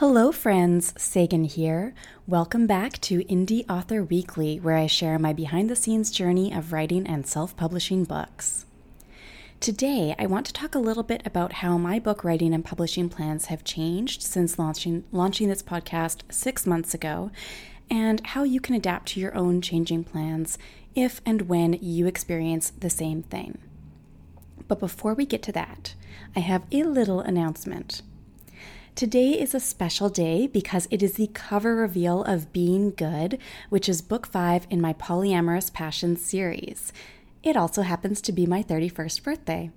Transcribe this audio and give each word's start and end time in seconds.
Hello, 0.00 0.32
friends. 0.32 0.94
Sagan 0.96 1.44
here. 1.44 1.92
Welcome 2.26 2.66
back 2.66 2.98
to 3.02 3.22
Indie 3.24 3.68
Author 3.68 4.02
Weekly, 4.02 4.58
where 4.58 4.78
I 4.78 4.86
share 4.86 5.18
my 5.18 5.34
behind 5.34 5.68
the 5.68 5.76
scenes 5.76 6.10
journey 6.10 6.54
of 6.54 6.72
writing 6.72 7.06
and 7.06 7.26
self 7.26 7.54
publishing 7.54 8.04
books. 8.04 8.64
Today, 9.60 10.14
I 10.18 10.24
want 10.24 10.46
to 10.46 10.54
talk 10.54 10.74
a 10.74 10.78
little 10.78 11.02
bit 11.02 11.20
about 11.26 11.52
how 11.60 11.76
my 11.76 11.98
book 11.98 12.24
writing 12.24 12.54
and 12.54 12.64
publishing 12.64 13.10
plans 13.10 13.44
have 13.48 13.62
changed 13.62 14.22
since 14.22 14.58
launching, 14.58 15.04
launching 15.12 15.50
this 15.50 15.62
podcast 15.62 16.22
six 16.32 16.66
months 16.66 16.94
ago, 16.94 17.30
and 17.90 18.26
how 18.28 18.42
you 18.42 18.58
can 18.58 18.74
adapt 18.74 19.08
to 19.08 19.20
your 19.20 19.36
own 19.36 19.60
changing 19.60 20.04
plans 20.04 20.56
if 20.94 21.20
and 21.26 21.42
when 21.42 21.74
you 21.74 22.06
experience 22.06 22.70
the 22.70 22.88
same 22.88 23.22
thing. 23.24 23.58
But 24.66 24.80
before 24.80 25.12
we 25.12 25.26
get 25.26 25.42
to 25.42 25.52
that, 25.52 25.94
I 26.34 26.40
have 26.40 26.64
a 26.72 26.84
little 26.84 27.20
announcement. 27.20 28.00
Today 28.96 29.30
is 29.30 29.54
a 29.54 29.60
special 29.60 30.10
day 30.10 30.46
because 30.46 30.86
it 30.90 31.02
is 31.02 31.14
the 31.14 31.28
cover 31.28 31.74
reveal 31.74 32.22
of 32.24 32.52
Being 32.52 32.90
Good, 32.90 33.38
which 33.70 33.88
is 33.88 34.02
book 34.02 34.26
five 34.26 34.66
in 34.68 34.80
my 34.80 34.92
Polyamorous 34.92 35.72
Passion 35.72 36.16
series. 36.16 36.92
It 37.42 37.56
also 37.56 37.80
happens 37.80 38.20
to 38.20 38.32
be 38.32 38.44
my 38.44 38.62
31st 38.62 39.22
birthday. 39.22 39.70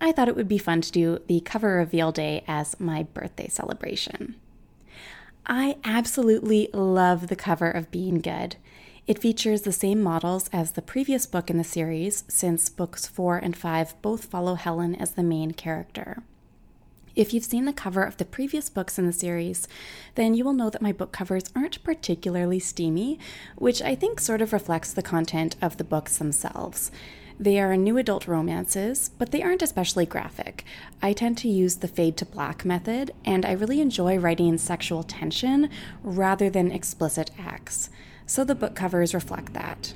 I 0.00 0.12
thought 0.12 0.28
it 0.28 0.36
would 0.36 0.48
be 0.48 0.58
fun 0.58 0.80
to 0.80 0.92
do 0.92 1.18
the 1.26 1.40
cover 1.40 1.76
reveal 1.76 2.12
day 2.12 2.44
as 2.48 2.80
my 2.80 3.02
birthday 3.02 3.48
celebration. 3.48 4.36
I 5.44 5.76
absolutely 5.84 6.70
love 6.72 7.26
the 7.26 7.36
cover 7.36 7.70
of 7.70 7.90
Being 7.90 8.20
Good. 8.20 8.56
It 9.06 9.18
features 9.18 9.62
the 9.62 9.72
same 9.72 10.00
models 10.00 10.48
as 10.50 10.70
the 10.70 10.82
previous 10.82 11.26
book 11.26 11.50
in 11.50 11.58
the 11.58 11.64
series, 11.64 12.24
since 12.28 12.70
books 12.70 13.06
4 13.06 13.36
and 13.36 13.56
5 13.56 14.00
both 14.00 14.24
follow 14.24 14.54
Helen 14.54 14.94
as 14.94 15.12
the 15.12 15.24
main 15.24 15.50
character. 15.50 16.22
If 17.14 17.34
you've 17.34 17.44
seen 17.44 17.66
the 17.66 17.74
cover 17.74 18.02
of 18.02 18.16
the 18.16 18.24
previous 18.24 18.70
books 18.70 18.98
in 18.98 19.06
the 19.06 19.12
series, 19.12 19.68
then 20.14 20.34
you 20.34 20.44
will 20.44 20.54
know 20.54 20.70
that 20.70 20.80
my 20.80 20.92
book 20.92 21.12
covers 21.12 21.44
aren't 21.54 21.82
particularly 21.84 22.58
steamy, 22.58 23.18
which 23.56 23.82
I 23.82 23.94
think 23.94 24.18
sort 24.18 24.40
of 24.40 24.52
reflects 24.52 24.92
the 24.92 25.02
content 25.02 25.56
of 25.60 25.76
the 25.76 25.84
books 25.84 26.16
themselves. 26.16 26.90
They 27.38 27.58
are 27.60 27.76
new 27.76 27.98
adult 27.98 28.26
romances, 28.26 29.10
but 29.18 29.30
they 29.30 29.42
aren't 29.42 29.62
especially 29.62 30.06
graphic. 30.06 30.64
I 31.02 31.12
tend 31.12 31.36
to 31.38 31.48
use 31.48 31.76
the 31.76 31.88
fade 31.88 32.16
to 32.18 32.24
black 32.24 32.64
method, 32.64 33.10
and 33.24 33.44
I 33.44 33.52
really 33.52 33.80
enjoy 33.80 34.16
writing 34.16 34.56
sexual 34.56 35.02
tension 35.02 35.68
rather 36.02 36.48
than 36.48 36.72
explicit 36.72 37.30
acts, 37.38 37.90
so 38.26 38.42
the 38.42 38.54
book 38.54 38.74
covers 38.74 39.12
reflect 39.12 39.52
that. 39.52 39.92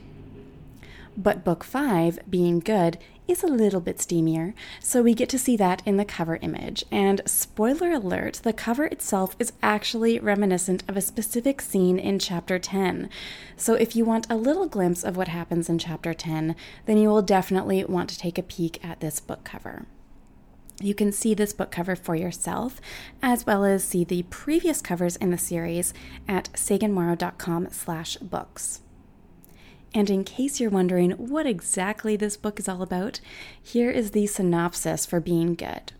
But 1.16 1.44
book 1.44 1.64
5, 1.64 2.18
Being 2.28 2.60
Good, 2.60 2.98
is 3.28 3.42
a 3.42 3.48
little 3.48 3.80
bit 3.80 3.98
steamier, 3.98 4.54
so 4.80 5.02
we 5.02 5.14
get 5.14 5.28
to 5.30 5.38
see 5.38 5.56
that 5.56 5.82
in 5.84 5.96
the 5.96 6.04
cover 6.04 6.36
image. 6.42 6.84
And 6.90 7.20
spoiler 7.26 7.92
alert, 7.92 8.40
the 8.42 8.52
cover 8.52 8.84
itself 8.84 9.36
is 9.38 9.52
actually 9.62 10.18
reminiscent 10.18 10.82
of 10.88 10.96
a 10.96 11.00
specific 11.00 11.60
scene 11.60 11.98
in 11.98 12.18
chapter 12.18 12.58
10. 12.58 13.08
So 13.56 13.74
if 13.74 13.96
you 13.96 14.04
want 14.04 14.30
a 14.30 14.36
little 14.36 14.68
glimpse 14.68 15.04
of 15.04 15.16
what 15.16 15.28
happens 15.28 15.68
in 15.68 15.78
chapter 15.78 16.14
10, 16.14 16.56
then 16.86 16.98
you 16.98 17.08
will 17.08 17.22
definitely 17.22 17.84
want 17.84 18.10
to 18.10 18.18
take 18.18 18.38
a 18.38 18.42
peek 18.42 18.84
at 18.84 19.00
this 19.00 19.20
book 19.20 19.44
cover. 19.44 19.86
You 20.80 20.94
can 20.94 21.10
see 21.10 21.32
this 21.32 21.54
book 21.54 21.70
cover 21.70 21.96
for 21.96 22.14
yourself, 22.14 22.80
as 23.22 23.46
well 23.46 23.64
as 23.64 23.82
see 23.82 24.04
the 24.04 24.24
previous 24.24 24.82
covers 24.82 25.16
in 25.16 25.30
the 25.30 25.38
series 25.38 25.94
at 26.28 26.50
saganmorrow.com 26.52 27.68
slash 27.70 28.16
books. 28.18 28.82
And 29.96 30.10
in 30.10 30.24
case 30.24 30.60
you're 30.60 30.68
wondering 30.68 31.12
what 31.12 31.46
exactly 31.46 32.16
this 32.16 32.36
book 32.36 32.60
is 32.60 32.68
all 32.68 32.82
about, 32.82 33.20
here 33.62 33.90
is 33.90 34.10
the 34.10 34.26
synopsis 34.26 35.06
for 35.06 35.20
Being 35.20 35.54
Good. 35.54 35.94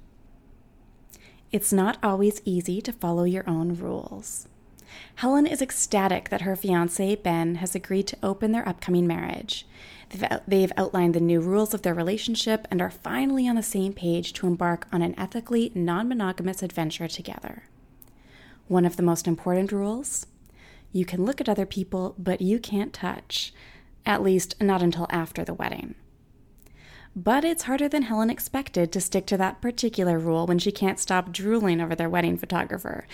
It's 1.50 1.72
not 1.72 1.96
always 2.02 2.42
easy 2.44 2.82
to 2.82 2.92
follow 2.92 3.24
your 3.24 3.48
own 3.48 3.74
rules. 3.74 4.48
Helen 5.14 5.46
is 5.46 5.62
ecstatic 5.62 6.28
that 6.28 6.42
her 6.42 6.54
fiance, 6.54 7.14
Ben, 7.14 7.54
has 7.54 7.74
agreed 7.74 8.06
to 8.08 8.18
open 8.22 8.52
their 8.52 8.68
upcoming 8.68 9.06
marriage. 9.06 9.66
They've 10.46 10.72
outlined 10.76 11.14
the 11.14 11.20
new 11.20 11.40
rules 11.40 11.72
of 11.72 11.80
their 11.80 11.94
relationship 11.94 12.68
and 12.70 12.82
are 12.82 12.90
finally 12.90 13.48
on 13.48 13.56
the 13.56 13.62
same 13.62 13.94
page 13.94 14.34
to 14.34 14.46
embark 14.46 14.86
on 14.92 15.00
an 15.00 15.18
ethically 15.18 15.72
non 15.74 16.06
monogamous 16.06 16.62
adventure 16.62 17.08
together. 17.08 17.62
One 18.68 18.84
of 18.84 18.96
the 18.96 19.02
most 19.02 19.26
important 19.26 19.72
rules 19.72 20.26
you 20.92 21.06
can 21.06 21.24
look 21.24 21.40
at 21.40 21.48
other 21.48 21.66
people, 21.66 22.14
but 22.18 22.42
you 22.42 22.58
can't 22.58 22.92
touch 22.92 23.54
at 24.06 24.22
least 24.22 24.54
not 24.62 24.82
until 24.82 25.06
after 25.10 25.44
the 25.44 25.54
wedding. 25.54 25.94
But 27.14 27.44
it's 27.44 27.64
harder 27.64 27.88
than 27.88 28.02
Helen 28.02 28.28
expected 28.30 28.92
to 28.92 29.00
stick 29.00 29.26
to 29.26 29.38
that 29.38 29.62
particular 29.62 30.18
rule 30.18 30.46
when 30.46 30.58
she 30.58 30.70
can't 30.70 30.98
stop 30.98 31.32
drooling 31.32 31.80
over 31.80 31.94
their 31.94 32.10
wedding 32.10 32.36
photographer. 32.36 33.06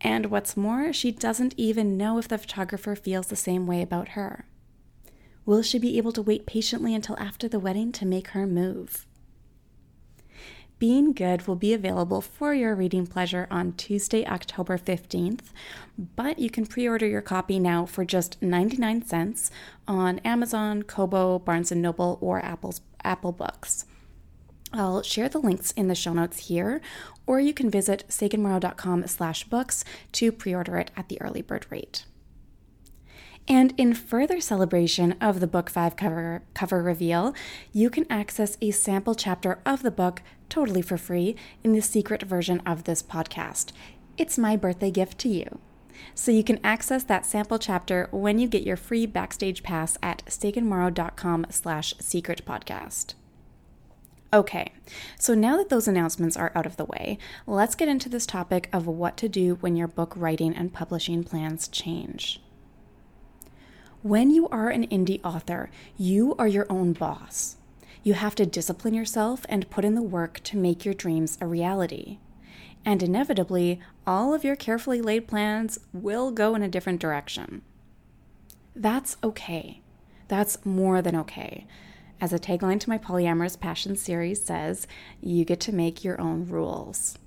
And 0.00 0.26
what's 0.26 0.56
more, 0.56 0.92
she 0.92 1.12
doesn't 1.12 1.54
even 1.58 1.96
know 1.98 2.18
if 2.18 2.28
the 2.28 2.38
photographer 2.38 2.96
feels 2.96 3.26
the 3.26 3.36
same 3.36 3.66
way 3.66 3.82
about 3.82 4.08
her. 4.10 4.46
Will 5.44 5.62
she 5.62 5.78
be 5.78 5.98
able 5.98 6.12
to 6.12 6.22
wait 6.22 6.46
patiently 6.46 6.94
until 6.94 7.18
after 7.18 7.46
the 7.46 7.58
wedding 7.58 7.92
to 7.92 8.06
make 8.06 8.28
her 8.28 8.46
move? 8.46 9.06
Being 10.82 11.12
Good 11.12 11.46
will 11.46 11.54
be 11.54 11.72
available 11.72 12.20
for 12.20 12.52
your 12.52 12.74
reading 12.74 13.06
pleasure 13.06 13.46
on 13.52 13.74
Tuesday, 13.74 14.26
October 14.26 14.76
15th, 14.76 15.52
but 16.16 16.40
you 16.40 16.50
can 16.50 16.66
pre 16.66 16.88
order 16.88 17.06
your 17.06 17.22
copy 17.22 17.60
now 17.60 17.86
for 17.86 18.04
just 18.04 18.42
99 18.42 19.06
cents 19.06 19.52
on 19.86 20.18
Amazon, 20.24 20.82
Kobo, 20.82 21.38
Barnes 21.38 21.70
& 21.72 21.74
Noble, 21.76 22.18
or 22.20 22.44
Apple's, 22.44 22.80
Apple 23.04 23.30
Books. 23.30 23.84
I'll 24.72 25.02
share 25.02 25.28
the 25.28 25.38
links 25.38 25.70
in 25.70 25.86
the 25.86 25.94
show 25.94 26.14
notes 26.14 26.48
here, 26.48 26.80
or 27.28 27.38
you 27.38 27.54
can 27.54 27.70
visit 27.70 28.04
saganmorrow.com 28.08 29.06
slash 29.06 29.44
books 29.44 29.84
to 30.10 30.32
pre-order 30.32 30.78
it 30.78 30.90
at 30.96 31.08
the 31.08 31.22
early 31.22 31.42
bird 31.42 31.64
rate. 31.70 32.06
And 33.48 33.74
in 33.76 33.94
further 33.94 34.40
celebration 34.40 35.12
of 35.20 35.40
the 35.40 35.46
book 35.46 35.68
5 35.68 35.96
cover 35.96 36.42
cover 36.54 36.82
reveal, 36.82 37.34
you 37.72 37.90
can 37.90 38.10
access 38.10 38.56
a 38.60 38.70
sample 38.70 39.14
chapter 39.14 39.58
of 39.66 39.82
the 39.82 39.90
book 39.90 40.22
totally 40.48 40.82
for 40.82 40.96
free 40.96 41.34
in 41.64 41.72
the 41.72 41.82
secret 41.82 42.22
version 42.22 42.60
of 42.64 42.84
this 42.84 43.02
podcast. 43.02 43.72
It's 44.16 44.38
my 44.38 44.56
birthday 44.56 44.90
gift 44.90 45.18
to 45.20 45.28
you. 45.28 45.58
So 46.14 46.30
you 46.30 46.44
can 46.44 46.60
access 46.64 47.04
that 47.04 47.26
sample 47.26 47.58
chapter 47.58 48.08
when 48.10 48.38
you 48.38 48.48
get 48.48 48.62
your 48.62 48.76
free 48.76 49.06
backstage 49.06 49.62
pass 49.62 49.96
at 50.02 50.24
saganmorrow.com 50.26 51.46
slash 51.50 51.94
secret 51.98 52.42
podcast. 52.46 53.14
Okay, 54.34 54.72
so 55.18 55.34
now 55.34 55.58
that 55.58 55.68
those 55.68 55.86
announcements 55.86 56.38
are 56.38 56.52
out 56.54 56.64
of 56.64 56.76
the 56.76 56.86
way, 56.86 57.18
let's 57.46 57.74
get 57.74 57.88
into 57.88 58.08
this 58.08 58.24
topic 58.24 58.70
of 58.72 58.86
what 58.86 59.18
to 59.18 59.28
do 59.28 59.56
when 59.56 59.76
your 59.76 59.88
book 59.88 60.14
writing 60.16 60.54
and 60.54 60.72
publishing 60.72 61.22
plans 61.22 61.68
change. 61.68 62.40
When 64.02 64.32
you 64.32 64.48
are 64.48 64.68
an 64.68 64.88
indie 64.88 65.20
author, 65.24 65.70
you 65.96 66.34
are 66.36 66.48
your 66.48 66.66
own 66.68 66.92
boss. 66.92 67.54
You 68.02 68.14
have 68.14 68.34
to 68.34 68.44
discipline 68.44 68.94
yourself 68.94 69.46
and 69.48 69.70
put 69.70 69.84
in 69.84 69.94
the 69.94 70.02
work 70.02 70.40
to 70.42 70.56
make 70.56 70.84
your 70.84 70.92
dreams 70.92 71.38
a 71.40 71.46
reality. 71.46 72.18
And 72.84 73.00
inevitably, 73.00 73.78
all 74.04 74.34
of 74.34 74.42
your 74.42 74.56
carefully 74.56 75.00
laid 75.00 75.28
plans 75.28 75.78
will 75.92 76.32
go 76.32 76.56
in 76.56 76.62
a 76.62 76.68
different 76.68 77.00
direction. 77.00 77.62
That's 78.74 79.18
okay. 79.22 79.82
That's 80.26 80.66
more 80.66 81.00
than 81.00 81.14
okay. 81.14 81.64
As 82.20 82.32
a 82.32 82.40
tagline 82.40 82.80
to 82.80 82.90
my 82.90 82.98
Polyamorous 82.98 83.58
Passion 83.58 83.94
series 83.94 84.42
says, 84.42 84.88
you 85.20 85.44
get 85.44 85.60
to 85.60 85.72
make 85.72 86.02
your 86.02 86.20
own 86.20 86.48
rules. 86.48 87.18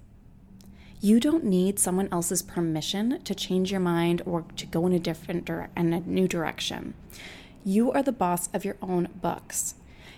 You 1.01 1.19
don't 1.19 1.43
need 1.43 1.79
someone 1.79 2.09
else's 2.11 2.41
permission 2.41 3.21
to 3.23 3.35
change 3.35 3.71
your 3.71 3.79
mind 3.79 4.21
or 4.25 4.45
to 4.55 4.65
go 4.65 4.87
in 4.87 4.93
a 4.93 4.99
different 4.99 5.49
in 5.49 5.93
a 5.93 5.99
new 5.99 6.27
direction. 6.27 6.93
You 7.63 7.91
are 7.91 8.03
the 8.03 8.11
boss 8.11 8.49
of 8.53 8.65
your 8.65 8.77
own 8.81 9.09
books. 9.21 9.75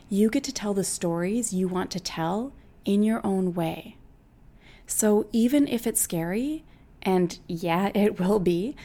You 0.09 0.29
get 0.29 0.43
to 0.45 0.53
tell 0.53 0.73
the 0.73 0.83
stories 0.83 1.53
you 1.53 1.67
want 1.67 1.91
to 1.91 1.99
tell 1.99 2.53
in 2.85 3.03
your 3.03 3.25
own 3.25 3.53
way. 3.53 3.97
So 4.85 5.27
even 5.33 5.67
if 5.67 5.85
it's 5.85 5.99
scary, 5.99 6.63
and 7.01 7.37
yeah, 7.47 7.91
it 7.95 8.19
will 8.19 8.39
be, 8.39 8.75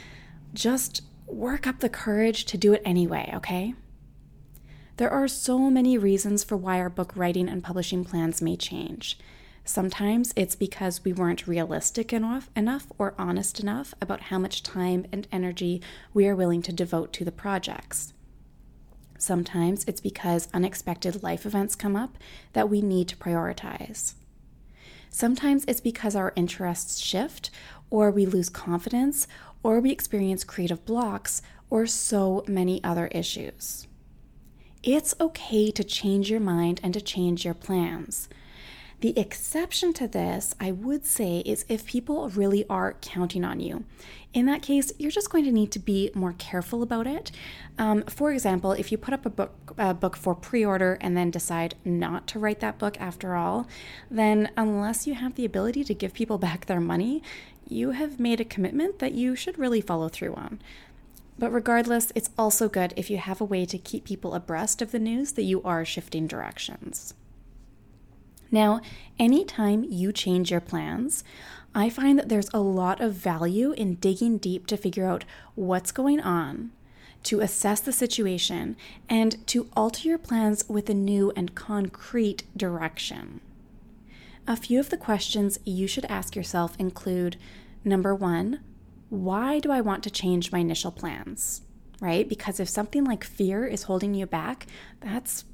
just 0.52 1.02
work 1.26 1.66
up 1.66 1.80
the 1.80 1.88
courage 1.88 2.44
to 2.46 2.58
do 2.58 2.72
it 2.72 2.82
anyway, 2.84 3.32
okay? 3.34 3.74
There 4.96 5.10
are 5.10 5.28
so 5.28 5.70
many 5.70 5.96
reasons 5.96 6.44
for 6.44 6.56
why 6.56 6.78
our 6.78 6.90
book 6.90 7.12
writing 7.16 7.48
and 7.48 7.64
publishing 7.64 8.04
plans 8.04 8.42
may 8.42 8.56
change. 8.56 9.18
Sometimes 9.64 10.32
it's 10.34 10.56
because 10.56 11.04
we 11.04 11.12
weren't 11.12 11.46
realistic 11.46 12.12
enough, 12.12 12.50
enough 12.56 12.86
or 12.98 13.14
honest 13.16 13.60
enough 13.60 13.94
about 14.00 14.22
how 14.22 14.38
much 14.38 14.62
time 14.62 15.06
and 15.12 15.28
energy 15.30 15.80
we 16.12 16.26
are 16.26 16.34
willing 16.34 16.62
to 16.62 16.72
devote 16.72 17.12
to 17.12 17.24
the 17.24 17.32
projects. 17.32 18.12
Sometimes 19.18 19.84
it's 19.84 20.00
because 20.00 20.48
unexpected 20.52 21.22
life 21.22 21.46
events 21.46 21.76
come 21.76 21.94
up 21.94 22.18
that 22.54 22.68
we 22.68 22.82
need 22.82 23.06
to 23.06 23.16
prioritize. 23.16 24.14
Sometimes 25.10 25.64
it's 25.68 25.80
because 25.80 26.16
our 26.16 26.32
interests 26.34 26.98
shift, 26.98 27.50
or 27.88 28.10
we 28.10 28.26
lose 28.26 28.48
confidence, 28.48 29.28
or 29.62 29.78
we 29.78 29.92
experience 29.92 30.42
creative 30.42 30.84
blocks, 30.84 31.40
or 31.70 31.86
so 31.86 32.42
many 32.48 32.82
other 32.82 33.06
issues. 33.08 33.86
It's 34.82 35.14
okay 35.20 35.70
to 35.70 35.84
change 35.84 36.28
your 36.28 36.40
mind 36.40 36.80
and 36.82 36.92
to 36.94 37.00
change 37.00 37.44
your 37.44 37.54
plans. 37.54 38.28
The 39.02 39.18
exception 39.18 39.92
to 39.94 40.06
this, 40.06 40.54
I 40.60 40.70
would 40.70 41.04
say, 41.04 41.40
is 41.40 41.64
if 41.68 41.84
people 41.86 42.28
really 42.28 42.64
are 42.70 42.94
counting 43.00 43.44
on 43.44 43.58
you. 43.58 43.82
In 44.32 44.46
that 44.46 44.62
case, 44.62 44.92
you're 44.96 45.10
just 45.10 45.28
going 45.28 45.44
to 45.44 45.50
need 45.50 45.72
to 45.72 45.80
be 45.80 46.12
more 46.14 46.36
careful 46.38 46.84
about 46.84 47.08
it. 47.08 47.32
Um, 47.78 48.04
for 48.04 48.30
example, 48.30 48.70
if 48.70 48.92
you 48.92 48.98
put 48.98 49.12
up 49.12 49.26
a 49.26 49.30
book, 49.30 49.74
a 49.76 49.92
book 49.92 50.14
for 50.14 50.36
pre 50.36 50.64
order 50.64 50.98
and 51.00 51.16
then 51.16 51.32
decide 51.32 51.74
not 51.84 52.28
to 52.28 52.38
write 52.38 52.60
that 52.60 52.78
book 52.78 52.96
after 53.00 53.34
all, 53.34 53.66
then 54.08 54.52
unless 54.56 55.04
you 55.04 55.14
have 55.14 55.34
the 55.34 55.44
ability 55.44 55.82
to 55.82 55.94
give 55.94 56.14
people 56.14 56.38
back 56.46 56.66
their 56.66 56.80
money, 56.80 57.24
you 57.68 57.90
have 57.90 58.20
made 58.20 58.40
a 58.40 58.44
commitment 58.44 59.00
that 59.00 59.14
you 59.14 59.34
should 59.34 59.58
really 59.58 59.80
follow 59.80 60.08
through 60.08 60.34
on. 60.34 60.60
But 61.36 61.50
regardless, 61.50 62.12
it's 62.14 62.30
also 62.38 62.68
good 62.68 62.94
if 62.96 63.10
you 63.10 63.16
have 63.18 63.40
a 63.40 63.44
way 63.44 63.66
to 63.66 63.78
keep 63.78 64.04
people 64.04 64.32
abreast 64.32 64.80
of 64.80 64.92
the 64.92 65.00
news 65.00 65.32
that 65.32 65.42
you 65.42 65.60
are 65.64 65.84
shifting 65.84 66.28
directions. 66.28 67.14
Now, 68.52 68.82
anytime 69.18 69.82
you 69.82 70.12
change 70.12 70.50
your 70.50 70.60
plans, 70.60 71.24
I 71.74 71.88
find 71.88 72.18
that 72.18 72.28
there's 72.28 72.50
a 72.52 72.60
lot 72.60 73.00
of 73.00 73.14
value 73.14 73.72
in 73.72 73.94
digging 73.94 74.36
deep 74.36 74.66
to 74.66 74.76
figure 74.76 75.06
out 75.06 75.24
what's 75.54 75.90
going 75.90 76.20
on, 76.20 76.70
to 77.24 77.40
assess 77.40 77.80
the 77.80 77.92
situation, 77.92 78.76
and 79.08 79.44
to 79.48 79.70
alter 79.74 80.06
your 80.06 80.18
plans 80.18 80.68
with 80.68 80.90
a 80.90 80.94
new 80.94 81.32
and 81.34 81.54
concrete 81.54 82.44
direction. 82.54 83.40
A 84.46 84.56
few 84.56 84.78
of 84.78 84.90
the 84.90 84.98
questions 84.98 85.58
you 85.64 85.86
should 85.86 86.04
ask 86.06 86.36
yourself 86.36 86.76
include 86.78 87.38
number 87.84 88.14
one, 88.14 88.60
why 89.08 89.60
do 89.60 89.70
I 89.70 89.80
want 89.80 90.02
to 90.04 90.10
change 90.10 90.52
my 90.52 90.58
initial 90.58 90.90
plans? 90.90 91.62
Right? 92.00 92.28
Because 92.28 92.60
if 92.60 92.68
something 92.68 93.04
like 93.04 93.24
fear 93.24 93.64
is 93.64 93.84
holding 93.84 94.12
you 94.12 94.26
back, 94.26 94.66
that's 95.00 95.44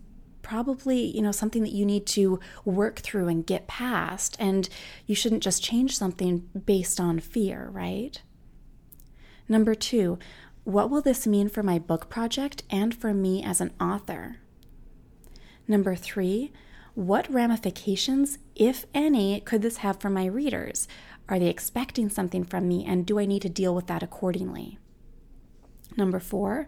probably, 0.49 0.99
you 1.15 1.21
know, 1.21 1.31
something 1.31 1.63
that 1.63 1.75
you 1.75 1.85
need 1.85 2.07
to 2.07 2.41
work 2.65 3.01
through 3.01 3.29
and 3.29 3.47
get 3.47 3.67
past. 3.67 4.35
And 4.41 4.67
you 5.05 5.15
shouldn't 5.15 5.43
just 5.43 5.63
change 5.63 5.99
something 5.99 6.49
based 6.65 6.99
on 6.99 7.21
fear, 7.21 7.69
right? 7.71 8.19
Number 9.47 9.75
two, 9.75 10.19
what 10.65 10.89
will 10.89 11.03
this 11.03 11.27
mean 11.27 11.51
for 11.51 11.63
my 11.63 11.79
book 11.79 12.09
project 12.09 12.63
and 12.71 12.95
for 12.95 13.13
me 13.13 13.45
as 13.45 13.61
an 13.61 13.73
author? 13.79 14.37
Number 15.67 15.95
three, 15.95 16.51
what 16.95 17.31
ramifications, 17.31 18.39
if 18.57 18.87
any, 18.95 19.41
could 19.41 19.61
this 19.61 19.79
have 19.79 20.01
for 20.01 20.09
my 20.09 20.25
readers? 20.25 20.89
Are 21.29 21.39
they 21.39 21.49
expecting 21.49 22.09
something 22.09 22.43
from 22.43 22.67
me, 22.67 22.87
and 22.87 23.05
do 23.05 23.19
I 23.19 23.27
need 23.27 23.43
to 23.43 23.51
deal 23.51 23.75
with 23.75 23.87
that 23.89 24.03
accordingly? 24.03 24.79
Number 25.99 26.21
four, 26.21 26.67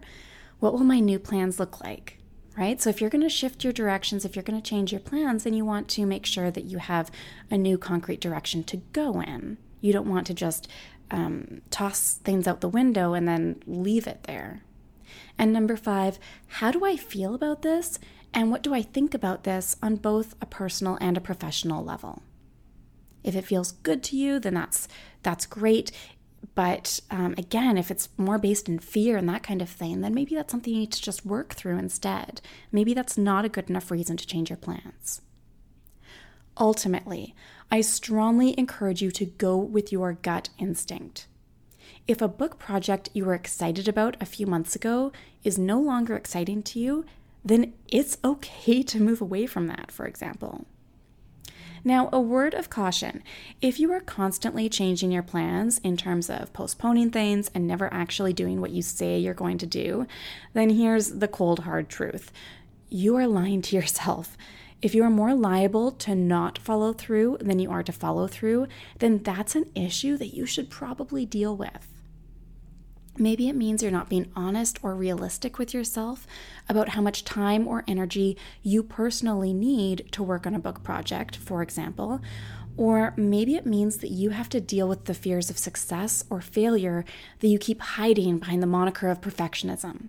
what 0.59 0.73
will 0.73 0.83
my 0.83 0.99
new 0.99 1.17
plans 1.17 1.59
look 1.59 1.83
like? 1.83 2.20
Right? 2.57 2.81
So 2.81 2.89
if 2.89 2.99
you're 2.99 3.09
going 3.09 3.23
to 3.23 3.29
shift 3.29 3.63
your 3.63 3.73
directions, 3.73 4.25
if 4.25 4.35
you're 4.35 4.43
going 4.43 4.61
to 4.61 4.69
change 4.69 4.91
your 4.91 5.01
plans, 5.01 5.43
then 5.43 5.53
you 5.53 5.65
want 5.65 5.87
to 5.89 6.05
make 6.05 6.25
sure 6.25 6.51
that 6.51 6.65
you 6.65 6.79
have 6.79 7.11
a 7.49 7.57
new 7.57 7.77
concrete 7.77 8.19
direction 8.19 8.63
to 8.65 8.77
go 8.93 9.21
in. 9.21 9.57
You 9.79 9.93
don't 9.93 10.09
want 10.09 10.27
to 10.27 10.33
just 10.33 10.67
um, 11.09 11.61
toss 11.69 12.15
things 12.15 12.47
out 12.47 12.61
the 12.61 12.69
window 12.69 13.13
and 13.13 13.27
then 13.27 13.61
leave 13.65 14.07
it 14.07 14.23
there. 14.23 14.61
And 15.37 15.51
number 15.51 15.75
five, 15.75 16.19
how 16.47 16.71
do 16.71 16.85
I 16.85 16.97
feel 16.97 17.33
about 17.33 17.61
this? 17.61 17.99
And 18.33 18.51
what 18.51 18.63
do 18.63 18.73
I 18.73 18.81
think 18.81 19.13
about 19.13 19.43
this 19.43 19.75
on 19.81 19.95
both 19.97 20.35
a 20.41 20.45
personal 20.45 20.97
and 21.01 21.17
a 21.17 21.21
professional 21.21 21.83
level? 21.83 22.23
If 23.23 23.35
it 23.35 23.45
feels 23.45 23.73
good 23.73 24.03
to 24.03 24.15
you, 24.15 24.39
then 24.39 24.53
that's 24.53 24.87
that's 25.23 25.45
great. 25.45 25.91
But 26.55 26.99
um, 27.09 27.33
again, 27.37 27.77
if 27.77 27.91
it's 27.91 28.09
more 28.17 28.37
based 28.37 28.67
in 28.67 28.79
fear 28.79 29.17
and 29.17 29.29
that 29.29 29.43
kind 29.43 29.61
of 29.61 29.69
thing, 29.69 30.01
then 30.01 30.13
maybe 30.13 30.35
that's 30.35 30.51
something 30.51 30.73
you 30.73 30.81
need 30.81 30.91
to 30.91 31.01
just 31.01 31.25
work 31.25 31.53
through 31.53 31.77
instead. 31.77 32.41
Maybe 32.71 32.93
that's 32.93 33.17
not 33.17 33.45
a 33.45 33.49
good 33.49 33.69
enough 33.69 33.91
reason 33.91 34.17
to 34.17 34.27
change 34.27 34.49
your 34.49 34.57
plans. 34.57 35.21
Ultimately, 36.57 37.33
I 37.71 37.81
strongly 37.81 38.57
encourage 38.59 39.01
you 39.01 39.11
to 39.11 39.25
go 39.25 39.57
with 39.57 39.91
your 39.91 40.13
gut 40.13 40.49
instinct. 40.57 41.27
If 42.07 42.21
a 42.21 42.27
book 42.27 42.59
project 42.59 43.09
you 43.13 43.25
were 43.25 43.33
excited 43.33 43.87
about 43.87 44.17
a 44.19 44.25
few 44.25 44.45
months 44.45 44.75
ago 44.75 45.11
is 45.43 45.57
no 45.57 45.79
longer 45.79 46.15
exciting 46.15 46.63
to 46.63 46.79
you, 46.79 47.05
then 47.45 47.73
it's 47.87 48.17
okay 48.23 48.83
to 48.83 49.01
move 49.01 49.21
away 49.21 49.45
from 49.45 49.67
that, 49.67 49.91
for 49.91 50.05
example. 50.05 50.65
Now, 51.83 52.09
a 52.13 52.21
word 52.21 52.53
of 52.53 52.69
caution 52.69 53.23
if 53.59 53.79
you 53.79 53.91
are 53.91 54.01
constantly 54.01 54.69
changing 54.69 55.11
your 55.11 55.23
plans 55.23 55.79
in 55.79 55.97
terms 55.97 56.29
of 56.29 56.53
postponing 56.53 57.09
things 57.09 57.49
and 57.55 57.65
never 57.65 57.91
actually 57.91 58.33
doing 58.33 58.61
what 58.61 58.71
you 58.71 58.83
say 58.83 59.17
you're 59.17 59.33
going 59.33 59.57
to 59.57 59.65
do, 59.65 60.05
then 60.53 60.69
here's 60.69 61.19
the 61.19 61.27
cold 61.27 61.59
hard 61.59 61.89
truth 61.89 62.31
you 62.89 63.15
are 63.15 63.27
lying 63.27 63.61
to 63.63 63.75
yourself. 63.77 64.37
If 64.81 64.95
you 64.95 65.03
are 65.03 65.09
more 65.11 65.33
liable 65.33 65.91
to 65.91 66.15
not 66.15 66.57
follow 66.57 66.91
through 66.93 67.37
than 67.39 67.59
you 67.59 67.71
are 67.71 67.83
to 67.83 67.91
follow 67.91 68.27
through, 68.27 68.67
then 68.99 69.19
that's 69.19 69.55
an 69.55 69.69
issue 69.75 70.17
that 70.17 70.35
you 70.35 70.45
should 70.45 70.69
probably 70.69 71.25
deal 71.25 71.55
with. 71.55 72.00
Maybe 73.17 73.49
it 73.49 73.55
means 73.55 73.83
you're 73.83 73.91
not 73.91 74.09
being 74.09 74.31
honest 74.35 74.79
or 74.81 74.95
realistic 74.95 75.57
with 75.57 75.73
yourself 75.73 76.25
about 76.69 76.89
how 76.89 77.01
much 77.01 77.25
time 77.25 77.67
or 77.67 77.83
energy 77.87 78.37
you 78.63 78.83
personally 78.83 79.53
need 79.53 80.07
to 80.13 80.23
work 80.23 80.47
on 80.47 80.55
a 80.55 80.59
book 80.59 80.81
project, 80.81 81.35
for 81.35 81.61
example. 81.61 82.21
Or 82.77 83.13
maybe 83.17 83.55
it 83.55 83.65
means 83.65 83.97
that 83.97 84.11
you 84.11 84.29
have 84.29 84.47
to 84.49 84.61
deal 84.61 84.87
with 84.87 85.05
the 85.05 85.13
fears 85.13 85.49
of 85.49 85.57
success 85.57 86.23
or 86.29 86.39
failure 86.39 87.03
that 87.39 87.47
you 87.47 87.59
keep 87.59 87.81
hiding 87.81 88.39
behind 88.39 88.63
the 88.63 88.67
moniker 88.67 89.09
of 89.09 89.19
perfectionism. 89.19 90.07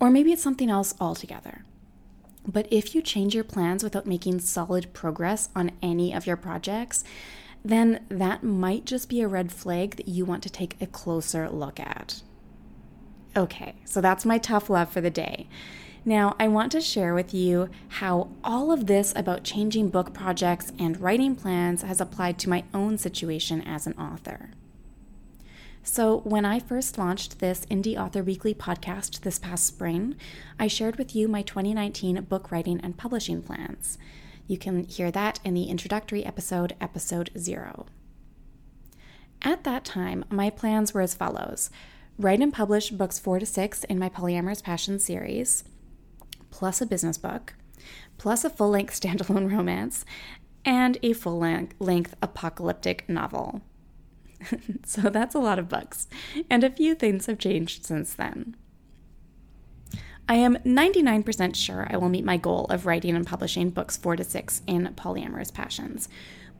Or 0.00 0.10
maybe 0.10 0.32
it's 0.32 0.42
something 0.42 0.70
else 0.70 0.94
altogether. 0.98 1.64
But 2.46 2.66
if 2.72 2.94
you 2.94 3.02
change 3.02 3.34
your 3.34 3.44
plans 3.44 3.84
without 3.84 4.06
making 4.06 4.40
solid 4.40 4.92
progress 4.92 5.50
on 5.54 5.70
any 5.80 6.12
of 6.12 6.26
your 6.26 6.36
projects, 6.36 7.04
then 7.64 8.04
that 8.08 8.42
might 8.42 8.84
just 8.84 9.08
be 9.08 9.20
a 9.20 9.28
red 9.28 9.52
flag 9.52 9.96
that 9.96 10.08
you 10.08 10.24
want 10.24 10.42
to 10.42 10.50
take 10.50 10.76
a 10.80 10.86
closer 10.86 11.48
look 11.48 11.78
at. 11.78 12.22
Okay, 13.36 13.74
so 13.84 14.00
that's 14.00 14.24
my 14.24 14.38
tough 14.38 14.68
love 14.68 14.90
for 14.90 15.00
the 15.00 15.10
day. 15.10 15.48
Now, 16.04 16.34
I 16.38 16.48
want 16.48 16.72
to 16.72 16.80
share 16.80 17.14
with 17.14 17.32
you 17.32 17.70
how 17.88 18.30
all 18.42 18.72
of 18.72 18.86
this 18.86 19.12
about 19.14 19.44
changing 19.44 19.90
book 19.90 20.12
projects 20.12 20.72
and 20.78 21.00
writing 21.00 21.36
plans 21.36 21.82
has 21.82 22.00
applied 22.00 22.38
to 22.40 22.50
my 22.50 22.64
own 22.74 22.98
situation 22.98 23.62
as 23.62 23.86
an 23.86 23.94
author. 23.94 24.50
So, 25.84 26.18
when 26.18 26.44
I 26.44 26.58
first 26.58 26.98
launched 26.98 27.38
this 27.38 27.66
Indie 27.66 27.96
Author 27.96 28.22
Weekly 28.22 28.54
podcast 28.54 29.20
this 29.20 29.38
past 29.38 29.64
spring, 29.64 30.16
I 30.58 30.66
shared 30.66 30.96
with 30.96 31.14
you 31.14 31.28
my 31.28 31.42
2019 31.42 32.22
book 32.22 32.50
writing 32.50 32.80
and 32.82 32.96
publishing 32.96 33.42
plans. 33.42 33.96
You 34.52 34.58
can 34.58 34.84
hear 34.84 35.10
that 35.10 35.40
in 35.44 35.54
the 35.54 35.70
introductory 35.70 36.26
episode, 36.26 36.76
episode 36.78 37.30
zero. 37.38 37.86
At 39.40 39.64
that 39.64 39.82
time, 39.82 40.26
my 40.28 40.50
plans 40.50 40.92
were 40.92 41.00
as 41.00 41.14
follows 41.14 41.70
write 42.18 42.40
and 42.40 42.52
publish 42.52 42.90
books 42.90 43.18
four 43.18 43.38
to 43.38 43.46
six 43.46 43.82
in 43.84 43.98
my 43.98 44.10
Polyamorous 44.10 44.62
Passion 44.62 44.98
series, 44.98 45.64
plus 46.50 46.82
a 46.82 46.86
business 46.86 47.16
book, 47.16 47.54
plus 48.18 48.44
a 48.44 48.50
full 48.50 48.68
length 48.68 48.92
standalone 49.00 49.50
romance, 49.50 50.04
and 50.66 50.98
a 51.02 51.14
full 51.14 51.38
length 51.38 52.14
apocalyptic 52.20 53.08
novel. 53.08 53.62
so 54.84 55.08
that's 55.08 55.34
a 55.34 55.38
lot 55.40 55.58
of 55.58 55.70
books, 55.70 56.08
and 56.50 56.62
a 56.62 56.68
few 56.68 56.94
things 56.94 57.24
have 57.24 57.38
changed 57.38 57.86
since 57.86 58.12
then. 58.12 58.54
I 60.28 60.36
am 60.36 60.56
99% 60.58 61.56
sure 61.56 61.86
I 61.90 61.96
will 61.96 62.08
meet 62.08 62.24
my 62.24 62.36
goal 62.36 62.66
of 62.66 62.86
writing 62.86 63.16
and 63.16 63.26
publishing 63.26 63.70
books 63.70 63.96
4 63.96 64.16
to 64.16 64.24
6 64.24 64.62
in 64.66 64.86
Polyamorous 64.94 65.52
Passions. 65.52 66.08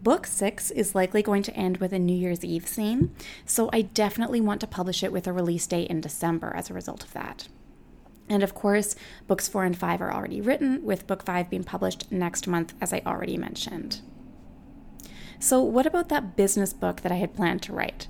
Book 0.03 0.27
6 0.27 0.73
is 0.73 0.97
likely 0.97 1.23
going 1.23 1.45
to 1.45 1.55
end 1.55 1.77
with 1.77 1.93
a 1.93 1.99
New 1.99 2.17
Year's 2.17 2.45
Eve 2.45 2.67
scene, 2.67 3.15
so 3.47 3.71
I 3.73 3.83
definitely 3.83 4.41
want 4.41 4.61
to 4.63 4.67
publish 4.67 5.05
it 5.05 5.13
with 5.13 5.29
a 5.29 5.33
release 5.33 5.67
date 5.67 5.89
in 5.89 6.01
December 6.01 6.53
as 6.57 6.69
a 6.69 6.75
result 6.75 7.05
of 7.05 7.13
that. 7.13 7.47
And 8.29 8.43
of 8.43 8.55
course, 8.55 8.97
books 9.29 9.47
4 9.47 9.65
and 9.65 9.79
5 9.79 10.01
are 10.01 10.13
already 10.13 10.41
written, 10.41 10.85
with 10.85 11.07
book 11.07 11.25
5 11.25 11.49
being 11.49 11.65
published 11.65 12.11
next 12.11 12.49
month, 12.49 12.75
as 12.81 12.93
I 12.93 13.03
already 13.07 13.37
mentioned. 13.37 14.01
So, 15.39 15.63
what 15.63 15.87
about 15.87 16.09
that 16.09 16.37
business 16.37 16.73
book 16.73 17.03
that 17.03 17.13
I 17.13 17.17
had 17.17 17.35
planned 17.35 17.63
to 17.63 17.73
write? 17.73 18.09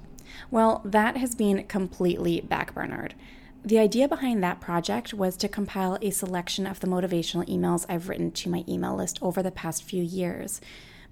Well, 0.51 0.81
that 0.85 1.19
has 1.19 1.35
been 1.35 1.65
completely 1.65 2.41
backburnered. 2.41 3.13
The 3.65 3.79
idea 3.79 4.09
behind 4.09 4.43
that 4.43 4.61
project 4.61 5.15
was 5.15 5.37
to 5.37 5.49
compile 5.49 5.97
a 6.03 6.11
selection 6.11 6.67
of 6.67 6.81
the 6.81 6.89
motivational 6.89 7.49
emails 7.49 7.87
I've 7.89 8.09
written 8.09 8.33
to 8.33 8.51
my 8.51 8.65
email 8.69 8.97
list 8.97 9.21
over 9.23 9.41
the 9.41 9.53
past 9.53 9.85
few 9.85 10.03
years. 10.03 10.61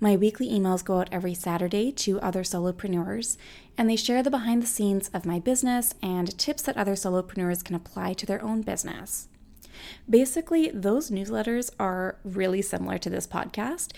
My 0.00 0.16
weekly 0.16 0.50
emails 0.50 0.84
go 0.84 0.98
out 0.98 1.08
every 1.12 1.32
Saturday 1.32 1.92
to 1.92 2.20
other 2.20 2.42
solopreneurs, 2.42 3.36
and 3.78 3.88
they 3.88 3.94
share 3.94 4.20
the 4.24 4.30
behind 4.30 4.64
the 4.64 4.66
scenes 4.66 5.10
of 5.14 5.24
my 5.24 5.38
business 5.38 5.94
and 6.02 6.36
tips 6.38 6.62
that 6.62 6.76
other 6.76 6.94
solopreneurs 6.94 7.62
can 7.62 7.76
apply 7.76 8.14
to 8.14 8.26
their 8.26 8.42
own 8.42 8.62
business. 8.62 9.28
Basically, 10.08 10.70
those 10.74 11.08
newsletters 11.08 11.70
are 11.78 12.18
really 12.24 12.62
similar 12.62 12.98
to 12.98 13.10
this 13.10 13.28
podcast, 13.28 13.92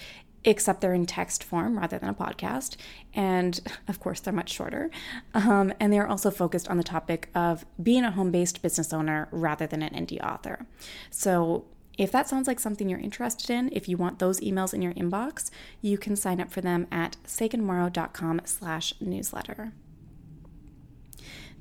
except 0.45 0.81
they're 0.81 0.95
in 0.95 1.07
text 1.07 1.45
form 1.45 1.79
rather 1.79 1.99
than 1.99 2.09
a 2.09 2.15
podcast. 2.15 2.77
And 3.15 3.61
of 3.89 4.01
course, 4.01 4.21
they're 4.21 4.33
much 4.33 4.53
shorter. 4.53 4.91
Um, 5.35 5.73
and 5.79 5.93
they're 5.93 6.09
also 6.09 6.31
focused 6.31 6.69
on 6.69 6.77
the 6.77 6.83
topic 6.83 7.29
of 7.35 7.65
being 7.83 8.05
a 8.05 8.11
home 8.11 8.31
based 8.31 8.63
business 8.63 8.93
owner 8.93 9.29
rather 9.31 9.67
than 9.67 9.83
an 9.83 9.95
indie 9.95 10.23
author. 10.23 10.67
So 11.11 11.67
If 11.99 12.11
that 12.13 12.29
sounds 12.29 12.49
like 12.49 12.59
something 12.59 12.89
you're 12.89 12.99
interested 12.99 13.51
in, 13.51 13.69
if 13.73 13.89
you 13.89 13.97
want 13.99 14.19
those 14.19 14.41
emails 14.41 14.73
in 14.73 14.81
your 14.83 14.95
inbox, 14.95 15.51
you 15.83 15.99
can 15.99 16.17
sign 16.17 16.41
up 16.41 16.51
for 16.51 16.63
them 16.63 16.87
at 16.91 17.17
saganmorrow.com 17.27 18.41
slash 18.45 18.95
newsletter. 19.01 19.73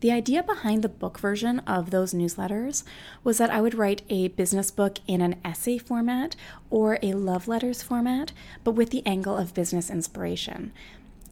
The 0.01 0.11
idea 0.11 0.41
behind 0.41 0.81
the 0.81 0.89
book 0.89 1.19
version 1.19 1.59
of 1.59 1.91
those 1.91 2.11
newsletters 2.11 2.83
was 3.23 3.37
that 3.37 3.51
I 3.51 3.61
would 3.61 3.75
write 3.75 4.01
a 4.09 4.29
business 4.29 4.71
book 4.71 4.97
in 5.05 5.21
an 5.21 5.35
essay 5.45 5.77
format 5.77 6.35
or 6.71 6.97
a 7.03 7.13
love 7.13 7.47
letters 7.47 7.83
format, 7.83 8.31
but 8.63 8.71
with 8.71 8.89
the 8.89 9.05
angle 9.05 9.37
of 9.37 9.53
business 9.53 9.91
inspiration. 9.91 10.73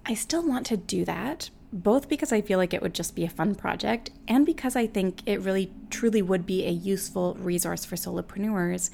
I 0.05 0.13
still 0.13 0.47
want 0.47 0.67
to 0.67 0.77
do 0.77 1.03
that, 1.05 1.49
both 1.73 2.07
because 2.07 2.31
I 2.31 2.41
feel 2.41 2.59
like 2.59 2.71
it 2.71 2.83
would 2.83 2.93
just 2.93 3.15
be 3.15 3.25
a 3.25 3.29
fun 3.29 3.55
project 3.55 4.11
and 4.27 4.45
because 4.45 4.75
I 4.75 4.85
think 4.85 5.23
it 5.25 5.41
really 5.41 5.71
truly 5.89 6.21
would 6.21 6.45
be 6.45 6.67
a 6.67 6.71
useful 6.71 7.35
resource 7.39 7.85
for 7.85 7.95
solopreneurs. 7.95 8.91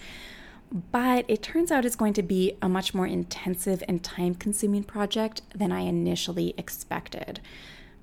But 0.72 1.25
it 1.27 1.44
turns 1.44 1.70
out 1.70 1.84
it's 1.84 1.98
going 1.98 2.13
to 2.13 2.24
be 2.24 2.58
a 2.62 2.70
much 2.70 2.94
more 2.94 3.08
intensive 3.08 3.84
and 3.89 4.01
time 4.01 4.36
consuming 4.36 4.86
project 4.86 5.41
than 5.53 5.74
I 5.74 5.82
initially 5.82 6.53
expected. 6.58 7.41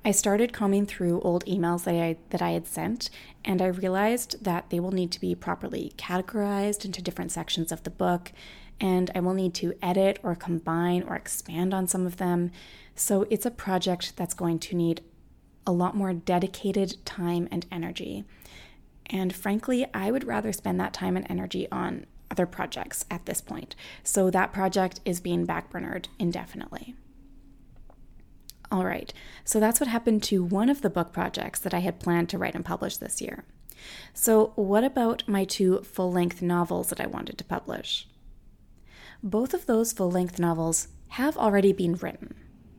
I 0.05 0.11
started 0.11 0.53
combing 0.53 0.87
through 0.87 1.21
old 1.21 1.45
emails 1.47 1.85
that 1.85 1.95
I, 1.95 2.17
that 2.31 2.43
I 2.43 2.51
had 2.51 2.67
sent, 2.67 3.09
and 3.45 3.63
I 3.63 3.67
realized 3.67 4.43
that 4.43 4.71
they 4.71 4.81
will 4.81 4.91
need 4.91 5.13
to 5.13 5.21
be 5.21 5.37
properly 5.37 5.93
categorized 5.97 6.85
into 6.85 7.01
different 7.01 7.31
sections 7.31 7.71
of 7.71 7.85
the 7.85 7.91
book, 7.91 8.33
and 8.81 9.13
I 9.15 9.21
will 9.21 9.35
need 9.35 9.55
to 9.55 9.75
edit 9.81 10.19
or 10.25 10.35
combine 10.35 11.05
or 11.05 11.15
expand 11.15 11.73
on 11.73 11.87
some 11.87 12.05
of 12.05 12.17
them. 12.17 12.51
So 12.97 13.27
it's 13.31 13.47
a 13.47 13.51
project 13.51 14.17
that's 14.17 14.35
going 14.35 14.59
to 14.61 14.77
need 14.77 15.03
a 15.65 15.73
lot 15.73 15.95
more 15.95 16.13
dedicated 16.13 16.97
time 17.05 17.47
and 17.53 17.65
energy. 17.71 18.25
And 19.07 19.33
frankly, 19.33 19.87
I 19.95 20.11
would 20.11 20.25
rather 20.25 20.53
spend 20.53 20.81
that 20.81 20.93
time 20.93 21.17
and 21.17 21.27
energy 21.31 21.69
on 21.71 22.07
other 22.29 22.47
projects 22.47 23.05
at 23.09 23.27
this 23.27 23.41
point. 23.41 23.77
So 24.03 24.31
that 24.31 24.53
project 24.53 25.01
is 25.05 25.21
being 25.21 25.47
backburnered 25.47 26.07
indefinitely. 26.19 26.97
All 28.73 28.87
right, 28.87 29.13
so 29.45 29.61
that's 29.61 29.81
what 29.81 29.89
happened 29.91 30.23
to 30.25 30.43
one 30.43 30.71
of 30.71 30.81
the 30.81 30.89
book 30.89 31.13
projects 31.13 31.61
that 31.61 31.75
I 31.75 31.81
had 31.81 32.01
planned 32.01 32.31
to 32.31 32.39
write 32.39 32.55
and 32.55 32.65
publish 32.65 32.97
this 32.97 33.21
year. 33.21 33.45
So, 34.15 34.53
what 34.55 34.83
about 34.83 35.29
my 35.29 35.45
two 35.45 35.83
full 35.83 36.11
length 36.11 36.41
novels 36.41 36.89
that 36.89 36.99
I 36.99 37.07
wanted 37.07 37.37
to 37.37 37.45
publish? 37.45 38.09
Both 39.23 39.53
of 39.53 39.67
those 39.67 39.93
full 39.93 40.11
length 40.11 40.39
novels 40.39 40.89
have 41.09 41.37
already 41.37 41.75
been 41.75 41.97
written 41.97 42.35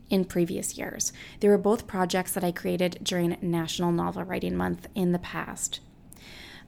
in 0.10 0.26
previous 0.26 0.80
years. 0.80 1.14
They 1.42 1.48
were 1.48 1.60
both 1.60 1.86
projects 1.86 2.32
that 2.32 2.44
I 2.44 2.52
created 2.52 2.98
during 3.04 3.38
National 3.40 3.92
Novel 3.92 4.24
Writing 4.24 4.58
Month 4.58 4.88
in 4.96 5.12
the 5.12 5.20
past. 5.20 5.80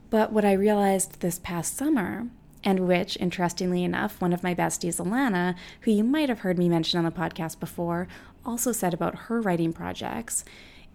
But 0.08 0.32
what 0.32 0.44
I 0.44 0.52
realized 0.52 1.18
this 1.20 1.40
past 1.40 1.76
summer 1.76 2.28
and 2.66 2.80
which, 2.80 3.16
interestingly 3.20 3.84
enough, 3.84 4.20
one 4.20 4.32
of 4.32 4.42
my 4.42 4.52
besties, 4.52 4.98
Alana, 4.98 5.54
who 5.82 5.92
you 5.92 6.02
might 6.02 6.28
have 6.28 6.40
heard 6.40 6.58
me 6.58 6.68
mention 6.68 6.98
on 6.98 7.04
the 7.04 7.12
podcast 7.12 7.60
before, 7.60 8.08
also 8.46 8.72
said 8.72 8.94
about 8.94 9.16
her 9.26 9.40
writing 9.40 9.72
projects, 9.72 10.44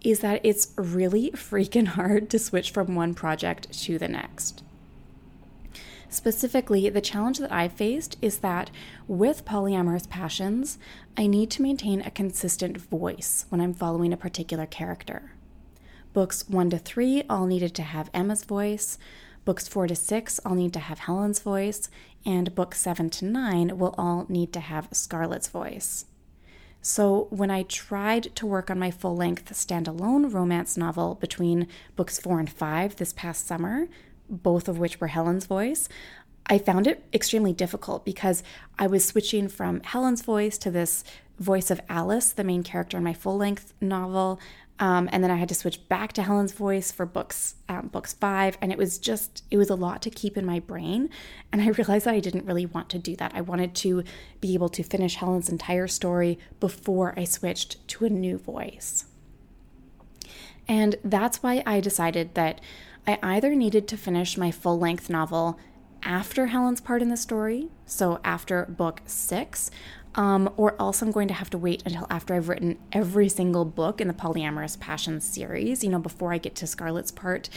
is 0.00 0.20
that 0.20 0.40
it's 0.42 0.72
really 0.76 1.30
freaking 1.34 1.88
hard 1.88 2.30
to 2.30 2.38
switch 2.38 2.70
from 2.70 2.94
one 2.94 3.14
project 3.14 3.72
to 3.84 3.98
the 3.98 4.08
next. 4.08 4.62
Specifically, 6.08 6.90
the 6.90 7.00
challenge 7.00 7.38
that 7.38 7.52
I've 7.52 7.72
faced 7.72 8.18
is 8.20 8.38
that 8.38 8.70
with 9.06 9.44
polyamorous 9.44 10.08
passions, 10.08 10.78
I 11.16 11.26
need 11.26 11.50
to 11.52 11.62
maintain 11.62 12.02
a 12.02 12.10
consistent 12.10 12.76
voice 12.76 13.46
when 13.48 13.60
I'm 13.60 13.72
following 13.72 14.12
a 14.12 14.18
particular 14.18 14.66
character. 14.66 15.32
Books 16.12 16.46
1 16.48 16.70
to 16.70 16.78
3 16.78 17.22
all 17.30 17.46
needed 17.46 17.74
to 17.76 17.82
have 17.82 18.10
Emma's 18.12 18.44
voice, 18.44 18.98
Books 19.44 19.66
4 19.66 19.88
to 19.88 19.96
6 19.96 20.40
all 20.44 20.54
need 20.54 20.72
to 20.72 20.78
have 20.78 21.00
Helen's 21.00 21.40
voice, 21.40 21.90
and 22.24 22.54
books 22.54 22.80
7 22.80 23.10
to 23.10 23.24
9 23.24 23.76
will 23.76 23.94
all 23.98 24.24
need 24.28 24.52
to 24.52 24.60
have 24.60 24.88
Scarlett's 24.92 25.48
voice. 25.48 26.04
So, 26.84 27.28
when 27.30 27.48
I 27.48 27.62
tried 27.62 28.34
to 28.34 28.44
work 28.44 28.68
on 28.68 28.76
my 28.76 28.90
full 28.90 29.14
length 29.14 29.52
standalone 29.52 30.32
romance 30.32 30.76
novel 30.76 31.14
between 31.14 31.68
books 31.94 32.18
4 32.18 32.40
and 32.40 32.50
5 32.50 32.96
this 32.96 33.12
past 33.12 33.46
summer, 33.46 33.86
both 34.28 34.66
of 34.66 34.78
which 34.78 35.00
were 35.00 35.06
Helen's 35.06 35.46
voice, 35.46 35.88
I 36.46 36.58
found 36.58 36.88
it 36.88 37.04
extremely 37.14 37.52
difficult 37.52 38.04
because 38.04 38.42
I 38.80 38.88
was 38.88 39.04
switching 39.04 39.46
from 39.46 39.80
Helen's 39.82 40.22
voice 40.22 40.58
to 40.58 40.72
this 40.72 41.04
voice 41.42 41.70
of 41.70 41.80
Alice, 41.88 42.32
the 42.32 42.44
main 42.44 42.62
character 42.62 42.96
in 42.96 43.04
my 43.04 43.12
full 43.12 43.36
length 43.36 43.74
novel. 43.80 44.40
Um, 44.78 45.08
and 45.12 45.22
then 45.22 45.30
I 45.30 45.36
had 45.36 45.48
to 45.50 45.54
switch 45.54 45.86
back 45.88 46.12
to 46.14 46.22
Helen's 46.22 46.52
voice 46.52 46.90
for 46.90 47.06
books 47.06 47.54
um, 47.68 47.88
books 47.88 48.12
five, 48.12 48.56
and 48.60 48.72
it 48.72 48.78
was 48.78 48.98
just 48.98 49.44
it 49.50 49.56
was 49.56 49.70
a 49.70 49.74
lot 49.74 50.02
to 50.02 50.10
keep 50.10 50.36
in 50.36 50.46
my 50.46 50.58
brain. 50.60 51.10
And 51.52 51.60
I 51.60 51.68
realized 51.78 52.06
that 52.06 52.14
I 52.14 52.20
didn't 52.20 52.46
really 52.46 52.66
want 52.66 52.88
to 52.90 52.98
do 52.98 53.14
that. 53.16 53.32
I 53.34 53.42
wanted 53.42 53.74
to 53.76 54.02
be 54.40 54.54
able 54.54 54.68
to 54.70 54.82
finish 54.82 55.16
Helen's 55.16 55.48
entire 55.48 55.86
story 55.86 56.38
before 56.58 57.14
I 57.16 57.24
switched 57.24 57.86
to 57.88 58.06
a 58.06 58.10
new 58.10 58.38
voice. 58.38 59.04
And 60.66 60.96
that's 61.04 61.42
why 61.42 61.62
I 61.66 61.80
decided 61.80 62.34
that 62.34 62.60
I 63.06 63.18
either 63.22 63.54
needed 63.54 63.88
to 63.88 63.96
finish 63.96 64.38
my 64.38 64.50
full 64.50 64.78
length 64.78 65.10
novel 65.10 65.58
after 66.04 66.46
Helen's 66.46 66.80
part 66.80 67.02
in 67.02 67.08
the 67.08 67.16
story, 67.16 67.68
so 67.86 68.20
after 68.24 68.66
book 68.66 69.02
six, 69.06 69.70
um, 70.14 70.52
or 70.56 70.80
else 70.80 71.02
I'm 71.02 71.10
going 71.10 71.28
to 71.28 71.34
have 71.34 71.50
to 71.50 71.58
wait 71.58 71.82
until 71.86 72.06
after 72.10 72.34
I've 72.34 72.48
written 72.48 72.78
every 72.92 73.28
single 73.28 73.64
book 73.64 74.00
in 74.00 74.08
the 74.08 74.14
Polyamorous 74.14 74.78
Passion 74.78 75.20
series, 75.20 75.82
you 75.82 75.90
know, 75.90 75.98
before 75.98 76.32
I 76.32 76.38
get 76.38 76.54
to 76.56 76.66
Scarlett's 76.66 77.10
part, 77.10 77.48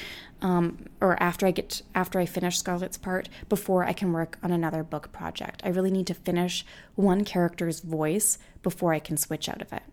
um, 0.41 0.85
or 1.01 1.21
after 1.21 1.45
I 1.45 1.51
get 1.51 1.81
after 1.93 2.19
I 2.19 2.25
finish 2.25 2.57
Scarlett's 2.57 2.97
part, 2.97 3.29
before 3.49 3.83
I 3.83 3.93
can 3.93 4.13
work 4.13 4.37
on 4.41 4.51
another 4.51 4.83
book 4.83 5.11
project. 5.11 5.61
I 5.65 5.69
really 5.69 5.91
need 5.91 6.07
to 6.07 6.13
finish 6.13 6.65
one 6.95 7.25
character's 7.25 7.79
voice 7.81 8.37
before 8.63 8.93
I 8.93 8.99
can 8.99 9.17
switch 9.17 9.49
out 9.49 9.61
of 9.61 9.73
it. 9.73 9.83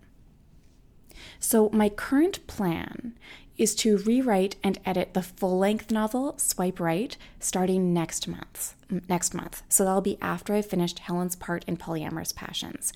So 1.42 1.68
my 1.70 1.88
current 1.88 2.46
plan 2.46 3.14
is 3.58 3.74
to 3.74 3.98
rewrite 3.98 4.54
and 4.62 4.78
edit 4.86 5.12
the 5.12 5.22
full-length 5.22 5.90
novel 5.90 6.38
Swipe 6.38 6.78
Right 6.78 7.16
starting 7.40 7.92
next 7.92 8.28
month. 8.28 8.74
Next 9.08 9.34
month. 9.34 9.62
So 9.68 9.84
that'll 9.84 10.00
be 10.00 10.18
after 10.22 10.54
I've 10.54 10.66
finished 10.66 11.00
Helen's 11.00 11.34
part 11.34 11.64
in 11.66 11.76
Polyamorous 11.76 12.34
Passions. 12.34 12.92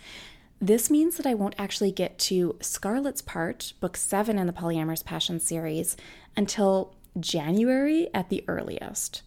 This 0.61 0.89
means 0.89 1.17
that 1.17 1.27
I 1.27 1.35
won't 1.35 1.57
actually 1.59 1.91
get 1.91 2.19
to 2.21 2.57
Scarlett's 2.61 3.21
part, 3.21 3.73
book 3.81 3.97
7 3.97 4.39
in 4.39 4.47
the 4.47 4.53
Polyamorous 4.53 5.05
Passions 5.05 5.43
series, 5.43 5.97
until 6.37 6.95
January 7.19 8.09
at 8.15 8.29
the 8.31 8.45
earliest. 8.47 9.23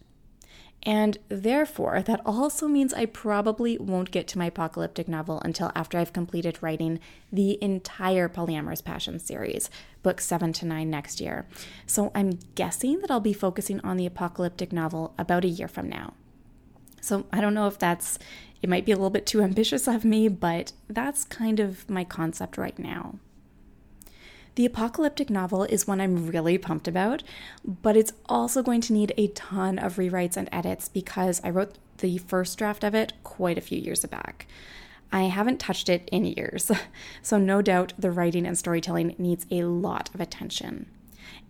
And 0.82 1.18
therefore, 1.28 2.00
that 2.02 2.22
also 2.24 2.66
means 2.66 2.94
I 2.94 3.04
probably 3.04 3.76
won't 3.76 4.10
get 4.10 4.26
to 4.28 4.38
my 4.38 4.46
apocalyptic 4.46 5.08
novel 5.08 5.40
until 5.44 5.70
after 5.74 5.98
I've 5.98 6.14
completed 6.14 6.62
writing 6.62 7.00
the 7.30 7.62
entire 7.62 8.28
Polyamorous 8.30 8.82
Passion 8.82 9.18
series, 9.18 9.68
books 10.02 10.24
7 10.24 10.54
to 10.54 10.66
9 10.66 10.88
next 10.88 11.20
year. 11.20 11.46
So 11.86 12.10
I'm 12.14 12.38
guessing 12.54 13.00
that 13.00 13.10
I'll 13.10 13.20
be 13.20 13.34
focusing 13.34 13.80
on 13.80 13.98
the 13.98 14.06
apocalyptic 14.06 14.72
novel 14.72 15.12
about 15.18 15.44
a 15.44 15.48
year 15.48 15.68
from 15.68 15.88
now. 15.88 16.14
So 17.02 17.26
I 17.30 17.42
don't 17.42 17.54
know 17.54 17.66
if 17.66 17.78
that's, 17.78 18.18
it 18.62 18.70
might 18.70 18.86
be 18.86 18.92
a 18.92 18.96
little 18.96 19.10
bit 19.10 19.26
too 19.26 19.42
ambitious 19.42 19.86
of 19.86 20.04
me, 20.04 20.28
but 20.28 20.72
that's 20.88 21.24
kind 21.24 21.60
of 21.60 21.88
my 21.90 22.04
concept 22.04 22.56
right 22.56 22.78
now. 22.78 23.18
The 24.60 24.66
apocalyptic 24.66 25.30
novel 25.30 25.64
is 25.64 25.86
one 25.86 26.02
I'm 26.02 26.26
really 26.26 26.58
pumped 26.58 26.86
about, 26.86 27.22
but 27.64 27.96
it's 27.96 28.12
also 28.26 28.62
going 28.62 28.82
to 28.82 28.92
need 28.92 29.14
a 29.16 29.28
ton 29.28 29.78
of 29.78 29.96
rewrites 29.96 30.36
and 30.36 30.50
edits 30.52 30.86
because 30.86 31.40
I 31.42 31.48
wrote 31.48 31.78
the 31.96 32.18
first 32.18 32.58
draft 32.58 32.84
of 32.84 32.94
it 32.94 33.14
quite 33.22 33.56
a 33.56 33.62
few 33.62 33.78
years 33.78 34.04
back. 34.04 34.46
I 35.10 35.22
haven't 35.22 35.60
touched 35.60 35.88
it 35.88 36.06
in 36.12 36.26
years, 36.26 36.70
so 37.22 37.38
no 37.38 37.62
doubt 37.62 37.94
the 37.98 38.10
writing 38.10 38.44
and 38.44 38.58
storytelling 38.58 39.14
needs 39.16 39.46
a 39.50 39.62
lot 39.62 40.10
of 40.12 40.20
attention. 40.20 40.90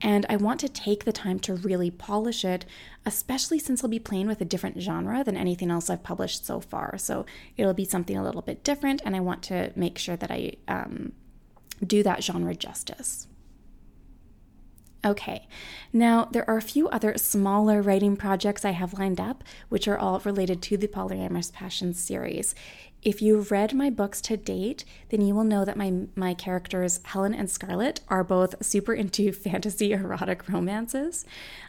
And 0.01 0.25
I 0.29 0.37
want 0.37 0.61
to 0.61 0.69
take 0.69 1.05
the 1.05 1.13
time 1.13 1.41
to 1.41 1.55
really 1.55 1.91
polish 1.91 2.45
it, 2.45 2.65
especially 3.05 3.59
since 3.59 3.83
I'll 3.83 3.91
be 3.91 3.99
playing 3.99 4.29
with 4.29 4.41
a 4.41 4.45
different 4.45 4.81
genre 4.81 5.25
than 5.25 5.37
anything 5.37 5.73
else 5.73 5.91
I've 5.91 6.05
published 6.05 6.47
so 6.47 6.61
far. 6.61 6.97
So 6.97 7.27
it'll 7.57 7.75
be 7.75 7.85
something 7.85 8.17
a 8.17 8.23
little 8.23 8.43
bit 8.43 8.63
different, 8.63 9.03
and 9.05 9.17
I 9.17 9.21
want 9.21 9.43
to 9.45 9.73
make 9.75 9.99
sure 9.99 10.15
that 10.15 10.31
I 10.31 10.53
um, 10.69 11.11
do 11.85 12.03
that 12.03 12.23
genre 12.23 12.55
justice. 12.55 13.27
Okay, 15.03 15.49
now 15.95 16.29
there 16.31 16.49
are 16.49 16.59
a 16.59 16.63
few 16.63 16.87
other 16.91 17.17
smaller 17.17 17.81
writing 17.81 18.19
projects 18.19 18.67
I 18.67 18.73
have 18.73 18.99
lined 18.99 19.19
up, 19.19 19.43
which 19.71 19.89
are 19.89 19.99
all 19.99 20.21
related 20.21 20.61
to 20.63 20.77
the 20.77 20.89
Polyamorous 20.89 21.51
Passions 21.51 21.99
series. 21.99 22.55
If 23.03 23.23
you've 23.23 23.51
read 23.51 23.73
my 23.73 23.89
books 23.89 24.21
to 24.23 24.37
date, 24.37 24.85
then 25.09 25.23
you 25.23 25.35
will 25.35 25.45
know 25.45 25.65
that 25.65 25.79
my, 25.79 25.91
my 26.15 26.35
characters, 26.35 27.01
Helen 27.03 27.33
and 27.33 27.49
Scarlett, 27.49 28.01
are 28.09 28.23
both 28.23 28.63
super 28.63 28.93
into 28.93 29.33
fantasy 29.33 29.93
erotic 29.93 30.47
romances. 30.51 31.25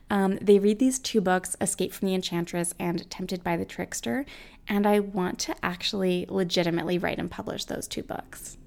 Um, 0.10 0.38
they 0.42 0.60
read 0.60 0.80
these 0.80 1.00
two 1.00 1.22
books, 1.22 1.56
Escape 1.62 1.94
from 1.94 2.10
the 2.10 2.16
Enchantress 2.16 2.74
and 2.78 3.10
Tempted 3.10 3.46
by 3.46 3.56
the 3.56 3.64
Trickster, 3.64 4.26
and 4.68 4.86
I 4.86 5.00
want 5.00 5.40
to 5.40 5.56
actually 5.64 6.26
legitimately 6.28 6.98
write 6.98 7.18
and 7.18 7.32
publish 7.32 7.64
those 7.64 7.88
two 7.88 8.04
books. 8.04 8.58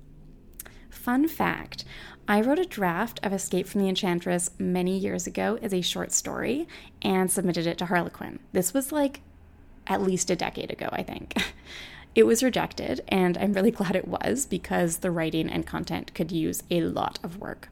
Fun 1.04 1.28
fact 1.28 1.84
I 2.26 2.40
wrote 2.40 2.58
a 2.58 2.64
draft 2.64 3.20
of 3.22 3.34
Escape 3.34 3.68
from 3.68 3.82
the 3.82 3.90
Enchantress 3.90 4.52
many 4.58 4.96
years 4.96 5.26
ago 5.26 5.58
as 5.60 5.74
a 5.74 5.82
short 5.82 6.12
story 6.12 6.66
and 7.02 7.30
submitted 7.30 7.66
it 7.66 7.76
to 7.76 7.84
Harlequin. 7.84 8.38
This 8.52 8.72
was 8.72 8.90
like 8.90 9.20
at 9.86 10.00
least 10.00 10.30
a 10.30 10.36
decade 10.36 10.70
ago, 10.70 10.88
I 10.90 11.02
think. 11.02 11.36
It 12.14 12.26
was 12.26 12.44
rejected, 12.44 13.00
and 13.08 13.36
I'm 13.36 13.54
really 13.54 13.70
glad 13.78 13.96
it 13.96 14.06
was 14.06 14.46
because 14.46 14.98
the 14.98 15.10
writing 15.10 15.50
and 15.50 15.66
content 15.66 16.14
could 16.14 16.30
use 16.30 16.62
a 16.70 16.80
lot 16.80 17.18
of 17.24 17.38
work. 17.38 17.70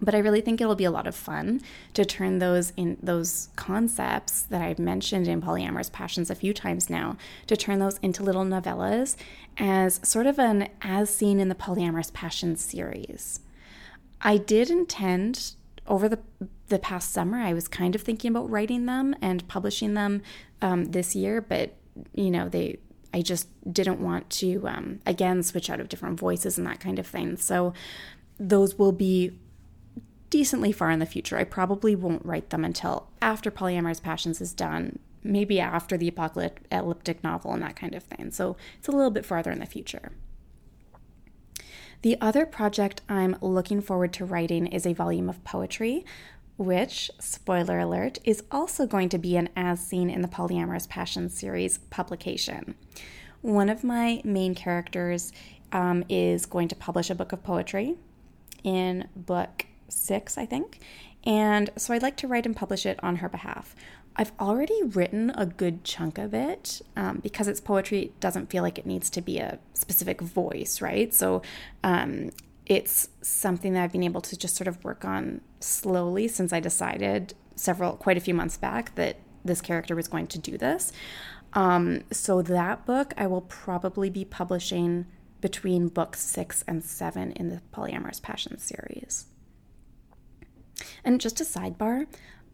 But 0.00 0.14
I 0.14 0.18
really 0.18 0.40
think 0.40 0.60
it'll 0.60 0.74
be 0.74 0.84
a 0.84 0.90
lot 0.90 1.06
of 1.06 1.14
fun 1.14 1.60
to 1.94 2.04
turn 2.04 2.38
those 2.38 2.72
in 2.76 2.98
those 3.02 3.48
concepts 3.56 4.42
that 4.42 4.62
I've 4.62 4.78
mentioned 4.78 5.26
in 5.26 5.42
polyamorous 5.42 5.90
passions 5.90 6.30
a 6.30 6.34
few 6.34 6.54
times 6.54 6.88
now, 6.88 7.16
to 7.46 7.56
turn 7.56 7.78
those 7.78 7.98
into 7.98 8.22
little 8.22 8.44
novellas 8.44 9.16
as 9.56 10.00
sort 10.02 10.26
of 10.26 10.38
an 10.38 10.68
as 10.82 11.10
seen 11.10 11.40
in 11.40 11.48
the 11.48 11.54
polyamorous 11.54 12.12
passions 12.12 12.62
series. 12.62 13.40
I 14.20 14.36
did 14.36 14.70
intend 14.70 15.52
over 15.86 16.08
the 16.08 16.18
the 16.68 16.78
past 16.78 17.12
summer, 17.12 17.38
I 17.38 17.54
was 17.54 17.66
kind 17.66 17.94
of 17.94 18.02
thinking 18.02 18.30
about 18.30 18.50
writing 18.50 18.84
them 18.84 19.16
and 19.22 19.48
publishing 19.48 19.94
them 19.94 20.22
um, 20.60 20.86
this 20.86 21.16
year, 21.16 21.40
but 21.40 21.74
you 22.14 22.30
know 22.30 22.48
they 22.48 22.78
I 23.12 23.22
just 23.22 23.48
didn't 23.72 24.00
want 24.00 24.28
to, 24.30 24.68
um, 24.68 25.00
again, 25.06 25.42
switch 25.42 25.70
out 25.70 25.80
of 25.80 25.88
different 25.88 26.20
voices 26.20 26.58
and 26.58 26.66
that 26.66 26.80
kind 26.80 26.98
of 26.98 27.06
thing. 27.06 27.36
So 27.36 27.72
those 28.38 28.78
will 28.78 28.92
be 28.92 29.38
decently 30.30 30.72
far 30.72 30.90
in 30.90 30.98
the 30.98 31.06
future. 31.06 31.36
I 31.36 31.44
probably 31.44 31.94
won't 31.94 32.24
write 32.24 32.50
them 32.50 32.64
until 32.64 33.08
after 33.22 33.50
Polyamorous 33.50 34.02
Passions 34.02 34.40
is 34.40 34.52
done, 34.52 34.98
maybe 35.22 35.60
after 35.60 35.96
the 35.96 36.08
apocalyptic 36.08 37.24
novel 37.24 37.52
and 37.52 37.62
that 37.62 37.76
kind 37.76 37.94
of 37.94 38.02
thing. 38.02 38.30
So 38.30 38.56
it's 38.78 38.88
a 38.88 38.92
little 38.92 39.10
bit 39.10 39.26
farther 39.26 39.50
in 39.50 39.60
the 39.60 39.66
future. 39.66 40.12
The 42.02 42.16
other 42.20 42.46
project 42.46 43.02
I'm 43.08 43.36
looking 43.40 43.80
forward 43.80 44.12
to 44.14 44.24
writing 44.24 44.66
is 44.68 44.86
a 44.86 44.92
volume 44.92 45.28
of 45.28 45.42
poetry 45.44 46.04
which, 46.58 47.08
spoiler 47.20 47.78
alert, 47.78 48.18
is 48.24 48.42
also 48.50 48.84
going 48.84 49.08
to 49.08 49.18
be 49.18 49.36
an 49.36 49.48
As 49.54 49.78
Seen 49.78 50.10
in 50.10 50.22
the 50.22 50.28
Polyamorous 50.28 50.88
Passion 50.88 51.28
series 51.28 51.78
publication. 51.90 52.74
One 53.42 53.68
of 53.68 53.84
my 53.84 54.20
main 54.24 54.56
characters 54.56 55.32
um, 55.70 56.04
is 56.08 56.46
going 56.46 56.66
to 56.68 56.74
publish 56.74 57.10
a 57.10 57.14
book 57.14 57.30
of 57.30 57.44
poetry 57.44 57.94
in 58.64 59.08
book 59.14 59.66
six, 59.88 60.38
I 60.38 60.46
think. 60.46 60.80
And 61.24 61.70
so 61.76 61.94
I'd 61.94 62.02
like 62.02 62.16
to 62.18 62.28
write 62.28 62.46
and 62.46 62.56
publish 62.56 62.86
it 62.86 62.98
on 63.02 63.16
her 63.16 63.28
behalf. 63.28 63.74
I've 64.16 64.32
already 64.40 64.82
written 64.82 65.30
a 65.36 65.46
good 65.46 65.84
chunk 65.84 66.18
of 66.18 66.34
it 66.34 66.82
um, 66.96 67.18
because 67.18 67.46
it's 67.46 67.60
poetry. 67.60 68.02
It 68.02 68.20
doesn't 68.20 68.50
feel 68.50 68.64
like 68.64 68.78
it 68.78 68.86
needs 68.86 69.10
to 69.10 69.20
be 69.20 69.38
a 69.38 69.60
specific 69.74 70.20
voice, 70.20 70.80
right? 70.80 71.14
So 71.14 71.42
um, 71.84 72.30
it's 72.66 73.10
something 73.22 73.74
that 73.74 73.84
I've 73.84 73.92
been 73.92 74.02
able 74.02 74.20
to 74.22 74.36
just 74.36 74.56
sort 74.56 74.66
of 74.66 74.82
work 74.82 75.04
on 75.04 75.40
slowly 75.60 76.26
since 76.26 76.52
I 76.52 76.58
decided 76.58 77.34
several, 77.54 77.92
quite 77.92 78.16
a 78.16 78.20
few 78.20 78.34
months 78.34 78.56
back 78.56 78.94
that 78.96 79.18
this 79.44 79.60
character 79.60 79.94
was 79.94 80.08
going 80.08 80.26
to 80.28 80.38
do 80.38 80.58
this. 80.58 80.92
Um, 81.52 82.02
so 82.10 82.42
that 82.42 82.84
book 82.86 83.14
I 83.16 83.26
will 83.28 83.42
probably 83.42 84.10
be 84.10 84.24
publishing 84.24 85.06
between 85.40 85.88
books 85.88 86.20
six 86.20 86.64
and 86.66 86.84
seven 86.84 87.32
in 87.32 87.48
the 87.48 87.62
Polyamorous 87.72 88.20
Passion 88.20 88.58
series. 88.58 89.26
And 91.04 91.20
just 91.20 91.40
a 91.40 91.44
sidebar, 91.44 92.06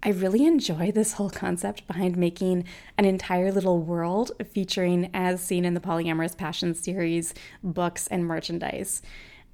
I 0.02 0.11
really 0.11 0.45
enjoy 0.45 0.93
this 0.93 1.14
whole 1.14 1.31
concept 1.31 1.87
behind 1.87 2.16
making 2.16 2.64
an 2.99 3.07
entire 3.07 3.50
little 3.50 3.81
world 3.81 4.33
featuring 4.52 5.11
as 5.14 5.43
seen 5.43 5.64
in 5.64 5.73
the 5.73 5.81
Polyamorous 5.81 6.37
Passion 6.37 6.75
series 6.75 7.33
books 7.62 8.07
and 8.09 8.26
merchandise. 8.26 9.00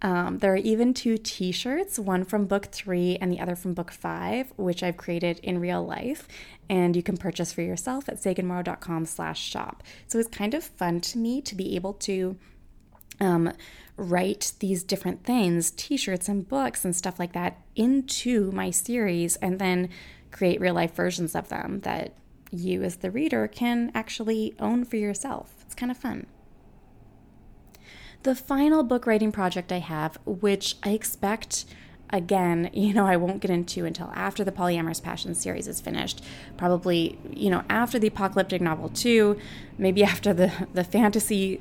Um, 0.02 0.38
there 0.38 0.52
are 0.52 0.56
even 0.56 0.94
two 0.94 1.18
t 1.18 1.52
shirts, 1.52 1.98
one 1.98 2.24
from 2.24 2.46
book 2.46 2.66
three 2.66 3.16
and 3.20 3.30
the 3.30 3.38
other 3.38 3.54
from 3.54 3.74
book 3.74 3.92
five, 3.92 4.52
which 4.56 4.82
I've 4.82 4.96
created 4.96 5.38
in 5.40 5.60
real 5.60 5.84
life. 5.84 6.26
And 6.68 6.96
you 6.96 7.02
can 7.02 7.16
purchase 7.16 7.52
for 7.52 7.62
yourself 7.62 8.08
at 8.08 8.16
saganmorrow.com 8.16 9.06
slash 9.06 9.40
shop. 9.40 9.82
So 10.08 10.18
it's 10.18 10.28
kind 10.28 10.54
of 10.54 10.64
fun 10.64 11.00
to 11.02 11.18
me 11.18 11.42
to 11.42 11.54
be 11.54 11.76
able 11.76 11.92
to 11.94 12.36
um, 13.20 13.52
write 14.00 14.52
these 14.60 14.82
different 14.82 15.24
things, 15.24 15.70
t 15.70 15.96
shirts 15.96 16.28
and 16.28 16.48
books 16.48 16.84
and 16.84 16.94
stuff 16.94 17.18
like 17.18 17.32
that, 17.32 17.58
into 17.76 18.50
my 18.52 18.70
series 18.70 19.36
and 19.36 19.58
then 19.58 19.88
create 20.30 20.60
real 20.60 20.74
life 20.74 20.94
versions 20.94 21.34
of 21.34 21.48
them 21.48 21.80
that 21.80 22.14
you, 22.50 22.82
as 22.82 22.96
the 22.96 23.10
reader, 23.10 23.46
can 23.46 23.90
actually 23.94 24.54
own 24.58 24.84
for 24.84 24.96
yourself. 24.96 25.54
It's 25.64 25.74
kind 25.74 25.90
of 25.90 25.98
fun 25.98 26.26
the 28.22 28.34
final 28.34 28.82
book 28.82 29.06
writing 29.06 29.32
project 29.32 29.72
I 29.72 29.78
have, 29.78 30.18
which 30.26 30.76
I 30.82 30.90
expect 30.90 31.64
again, 32.10 32.70
you 32.74 32.92
know, 32.92 33.06
I 33.06 33.16
won't 33.16 33.40
get 33.40 33.50
into 33.50 33.84
until 33.84 34.10
after 34.14 34.44
the 34.44 34.52
Polyamorous 34.52 35.02
Passion 35.02 35.34
series 35.34 35.68
is 35.68 35.80
finished. 35.80 36.22
Probably, 36.56 37.18
you 37.30 37.50
know, 37.50 37.64
after 37.68 37.98
the 37.98 38.08
apocalyptic 38.08 38.60
novel 38.60 38.88
two, 38.88 39.38
maybe 39.78 40.04
after 40.12 40.32
the 40.32 40.52
the 40.72 40.84
fantasy 40.84 41.60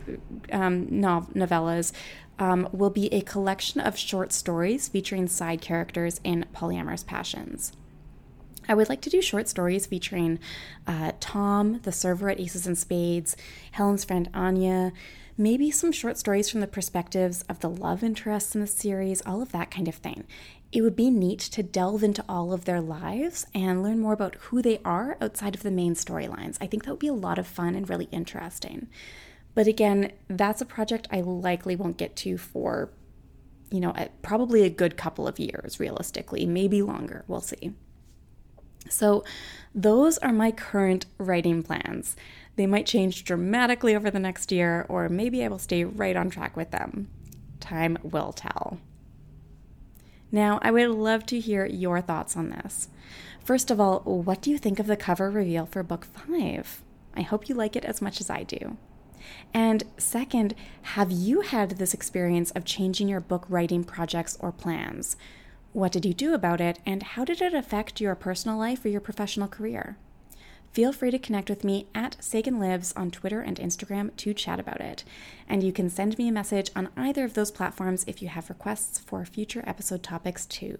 um, 0.51 0.87
novellas. 0.87 1.91
Um, 2.39 2.69
will 2.71 2.89
be 2.89 3.13
a 3.13 3.21
collection 3.21 3.81
of 3.81 3.97
short 3.97 4.31
stories 4.31 4.87
featuring 4.87 5.27
side 5.27 5.59
characters 5.59 6.21
in 6.23 6.45
polyamorous 6.55 7.05
passions. 7.05 7.73
I 8.69 8.75
would 8.75 8.87
like 8.87 9.01
to 9.01 9.09
do 9.09 9.21
short 9.21 9.49
stories 9.49 9.87
featuring 9.87 10.39
uh, 10.87 11.11
Tom, 11.19 11.81
the 11.83 11.91
server 11.91 12.29
at 12.29 12.39
Aces 12.39 12.67
and 12.67 12.77
Spades, 12.77 13.35
Helen's 13.71 14.05
friend 14.05 14.29
Anya, 14.33 14.93
maybe 15.39 15.71
some 15.71 15.91
short 15.91 16.17
stories 16.17 16.49
from 16.49 16.59
the 16.59 16.67
perspectives 16.67 17.43
of 17.49 17.61
the 17.61 17.69
love 17.69 18.03
interests 18.03 18.53
in 18.53 18.61
the 18.61 18.67
series, 18.67 19.23
all 19.25 19.41
of 19.41 19.51
that 19.53 19.71
kind 19.71 19.87
of 19.87 19.95
thing. 19.95 20.25
It 20.71 20.81
would 20.81 20.95
be 20.95 21.09
neat 21.09 21.39
to 21.39 21.63
delve 21.63 22.03
into 22.03 22.23
all 22.29 22.53
of 22.53 22.65
their 22.65 22.79
lives 22.79 23.47
and 23.55 23.81
learn 23.81 23.99
more 23.99 24.13
about 24.13 24.35
who 24.35 24.61
they 24.61 24.79
are 24.85 25.17
outside 25.19 25.55
of 25.55 25.63
the 25.63 25.71
main 25.71 25.95
storylines. 25.95 26.57
I 26.61 26.67
think 26.67 26.83
that 26.83 26.91
would 26.91 26.99
be 26.99 27.07
a 27.07 27.13
lot 27.13 27.39
of 27.39 27.47
fun 27.47 27.73
and 27.73 27.89
really 27.89 28.07
interesting. 28.11 28.87
But 29.55 29.67
again, 29.67 30.11
that's 30.27 30.61
a 30.61 30.65
project 30.65 31.07
I 31.11 31.21
likely 31.21 31.75
won't 31.75 31.97
get 31.97 32.15
to 32.17 32.37
for, 32.37 32.91
you 33.71 33.79
know, 33.79 33.93
probably 34.21 34.63
a 34.63 34.69
good 34.69 34.95
couple 34.95 35.27
of 35.27 35.39
years, 35.39 35.79
realistically, 35.79 36.45
maybe 36.45 36.81
longer. 36.81 37.25
We'll 37.27 37.41
see. 37.41 37.73
So, 38.89 39.23
those 39.75 40.17
are 40.19 40.31
my 40.31 40.51
current 40.51 41.05
writing 41.17 41.63
plans. 41.63 42.15
They 42.55 42.65
might 42.65 42.85
change 42.85 43.23
dramatically 43.23 43.95
over 43.95 44.09
the 44.09 44.19
next 44.19 44.51
year, 44.51 44.85
or 44.89 45.09
maybe 45.09 45.43
I 45.43 45.47
will 45.47 45.59
stay 45.59 45.83
right 45.83 46.15
on 46.15 46.29
track 46.29 46.55
with 46.55 46.71
them. 46.71 47.09
Time 47.59 47.97
will 48.03 48.31
tell. 48.31 48.79
Now, 50.31 50.59
I 50.61 50.71
would 50.71 50.89
love 50.89 51.25
to 51.27 51.39
hear 51.39 51.65
your 51.65 52.01
thoughts 52.01 52.37
on 52.37 52.49
this. 52.49 52.87
First 53.43 53.71
of 53.71 53.79
all, 53.79 53.99
what 54.01 54.41
do 54.41 54.51
you 54.51 54.57
think 54.57 54.79
of 54.79 54.87
the 54.87 54.97
cover 54.97 55.29
reveal 55.29 55.65
for 55.65 55.83
book 55.83 56.05
five? 56.05 56.81
I 57.15 57.21
hope 57.21 57.49
you 57.49 57.55
like 57.55 57.75
it 57.75 57.85
as 57.85 58.01
much 58.01 58.21
as 58.21 58.29
I 58.29 58.43
do. 58.43 58.77
And 59.53 59.83
second, 59.97 60.55
have 60.93 61.11
you 61.11 61.41
had 61.41 61.71
this 61.71 61.93
experience 61.93 62.51
of 62.51 62.65
changing 62.65 63.09
your 63.09 63.19
book 63.19 63.45
writing 63.49 63.83
projects 63.83 64.37
or 64.39 64.51
plans? 64.51 65.17
What 65.73 65.91
did 65.91 66.05
you 66.05 66.13
do 66.13 66.33
about 66.33 66.61
it, 66.61 66.79
and 66.85 67.03
how 67.03 67.25
did 67.25 67.41
it 67.41 67.53
affect 67.53 68.01
your 68.01 68.15
personal 68.15 68.57
life 68.57 68.83
or 68.83 68.89
your 68.89 69.01
professional 69.01 69.47
career? 69.47 69.97
feel 70.71 70.93
free 70.93 71.11
to 71.11 71.19
connect 71.19 71.49
with 71.49 71.63
me 71.63 71.87
at 71.95 72.15
Sagan 72.19 72.59
Lives 72.59 72.93
on 72.95 73.11
Twitter 73.11 73.41
and 73.41 73.57
Instagram 73.57 74.15
to 74.17 74.33
chat 74.33 74.59
about 74.59 74.81
it. 74.81 75.03
And 75.47 75.63
you 75.63 75.71
can 75.71 75.89
send 75.89 76.17
me 76.17 76.27
a 76.27 76.31
message 76.33 76.69
on 76.75 76.89
either 76.95 77.23
of 77.23 77.33
those 77.33 77.51
platforms 77.51 78.05
if 78.07 78.21
you 78.21 78.27
have 78.29 78.49
requests 78.49 78.99
for 78.99 79.25
future 79.25 79.63
episode 79.65 80.03
topics 80.03 80.45
too. 80.45 80.77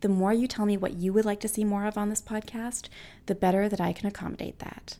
The 0.00 0.08
more 0.08 0.32
you 0.32 0.46
tell 0.46 0.66
me 0.66 0.76
what 0.76 0.94
you 0.94 1.12
would 1.12 1.24
like 1.24 1.40
to 1.40 1.48
see 1.48 1.64
more 1.64 1.86
of 1.86 1.96
on 1.96 2.10
this 2.10 2.20
podcast, 2.20 2.88
the 3.26 3.34
better 3.34 3.68
that 3.68 3.80
I 3.80 3.92
can 3.92 4.06
accommodate 4.06 4.58
that. 4.58 4.98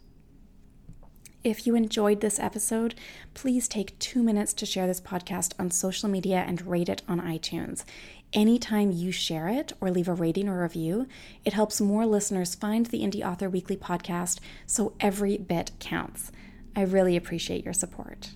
If 1.44 1.66
you 1.66 1.74
enjoyed 1.74 2.22
this 2.22 2.40
episode, 2.40 2.94
please 3.34 3.68
take 3.68 3.98
two 3.98 4.22
minutes 4.22 4.54
to 4.54 4.64
share 4.64 4.86
this 4.86 5.00
podcast 5.00 5.52
on 5.58 5.70
social 5.70 6.08
media 6.08 6.42
and 6.46 6.66
rate 6.66 6.88
it 6.88 7.02
on 7.06 7.20
iTunes. 7.20 7.84
Anytime 8.32 8.90
you 8.90 9.12
share 9.12 9.48
it 9.48 9.74
or 9.78 9.90
leave 9.90 10.08
a 10.08 10.14
rating 10.14 10.48
or 10.48 10.62
review, 10.62 11.06
it 11.44 11.52
helps 11.52 11.82
more 11.82 12.06
listeners 12.06 12.54
find 12.54 12.86
the 12.86 13.02
Indie 13.02 13.22
Author 13.22 13.50
Weekly 13.50 13.76
podcast, 13.76 14.40
so 14.64 14.94
every 15.00 15.36
bit 15.36 15.72
counts. 15.78 16.32
I 16.74 16.80
really 16.80 17.14
appreciate 17.14 17.62
your 17.62 17.74
support. 17.74 18.32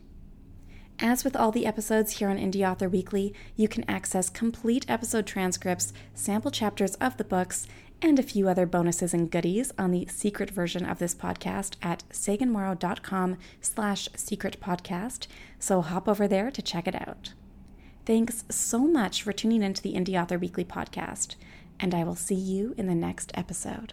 As 1.01 1.25
with 1.25 1.35
all 1.35 1.51
the 1.51 1.64
episodes 1.64 2.18
here 2.18 2.29
on 2.29 2.37
Indie 2.37 2.68
Author 2.68 2.90
Weekly, 2.90 3.33
you 3.57 3.68
can 3.68 3.88
access 3.88 4.29
complete 4.29 4.85
episode 4.87 5.27
transcripts, 5.27 5.94
sample 6.12 6.51
chapters 6.51 6.94
of 6.97 7.16
the 7.16 7.25
books, 7.25 7.66
and 8.00 8.18
a 8.18 8.22
few 8.22 8.48
other 8.48 8.66
bonuses 8.66 9.12
and 9.12 9.30
goodies 9.30 9.72
on 9.78 9.90
the 9.90 10.06
secret 10.06 10.50
version 10.50 10.84
of 10.84 10.98
this 10.98 11.14
podcast 11.14 11.76
at 11.82 12.04
saganmorrow.com 12.11 13.37
slash 13.61 14.08
secret 14.14 14.58
podcast, 14.61 15.26
so 15.58 15.80
hop 15.80 16.08
over 16.08 16.28
there 16.28 16.50
to 16.50 16.62
check 16.62 16.87
it 16.87 16.94
out. 16.94 17.32
Thanks 18.06 18.44
so 18.48 18.87
much 18.87 19.22
for 19.22 19.32
tuning 19.32 19.62
into 19.62 19.82
the 19.82 19.94
Indie 19.94 20.20
Author 20.20 20.38
Weekly 20.38 20.64
podcast, 20.64 21.34
and 21.78 21.94
I 21.94 22.04
will 22.04 22.16
see 22.16 22.34
you 22.34 22.74
in 22.78 22.87
the 22.87 22.94
next 22.94 23.30
episode. 23.34 23.92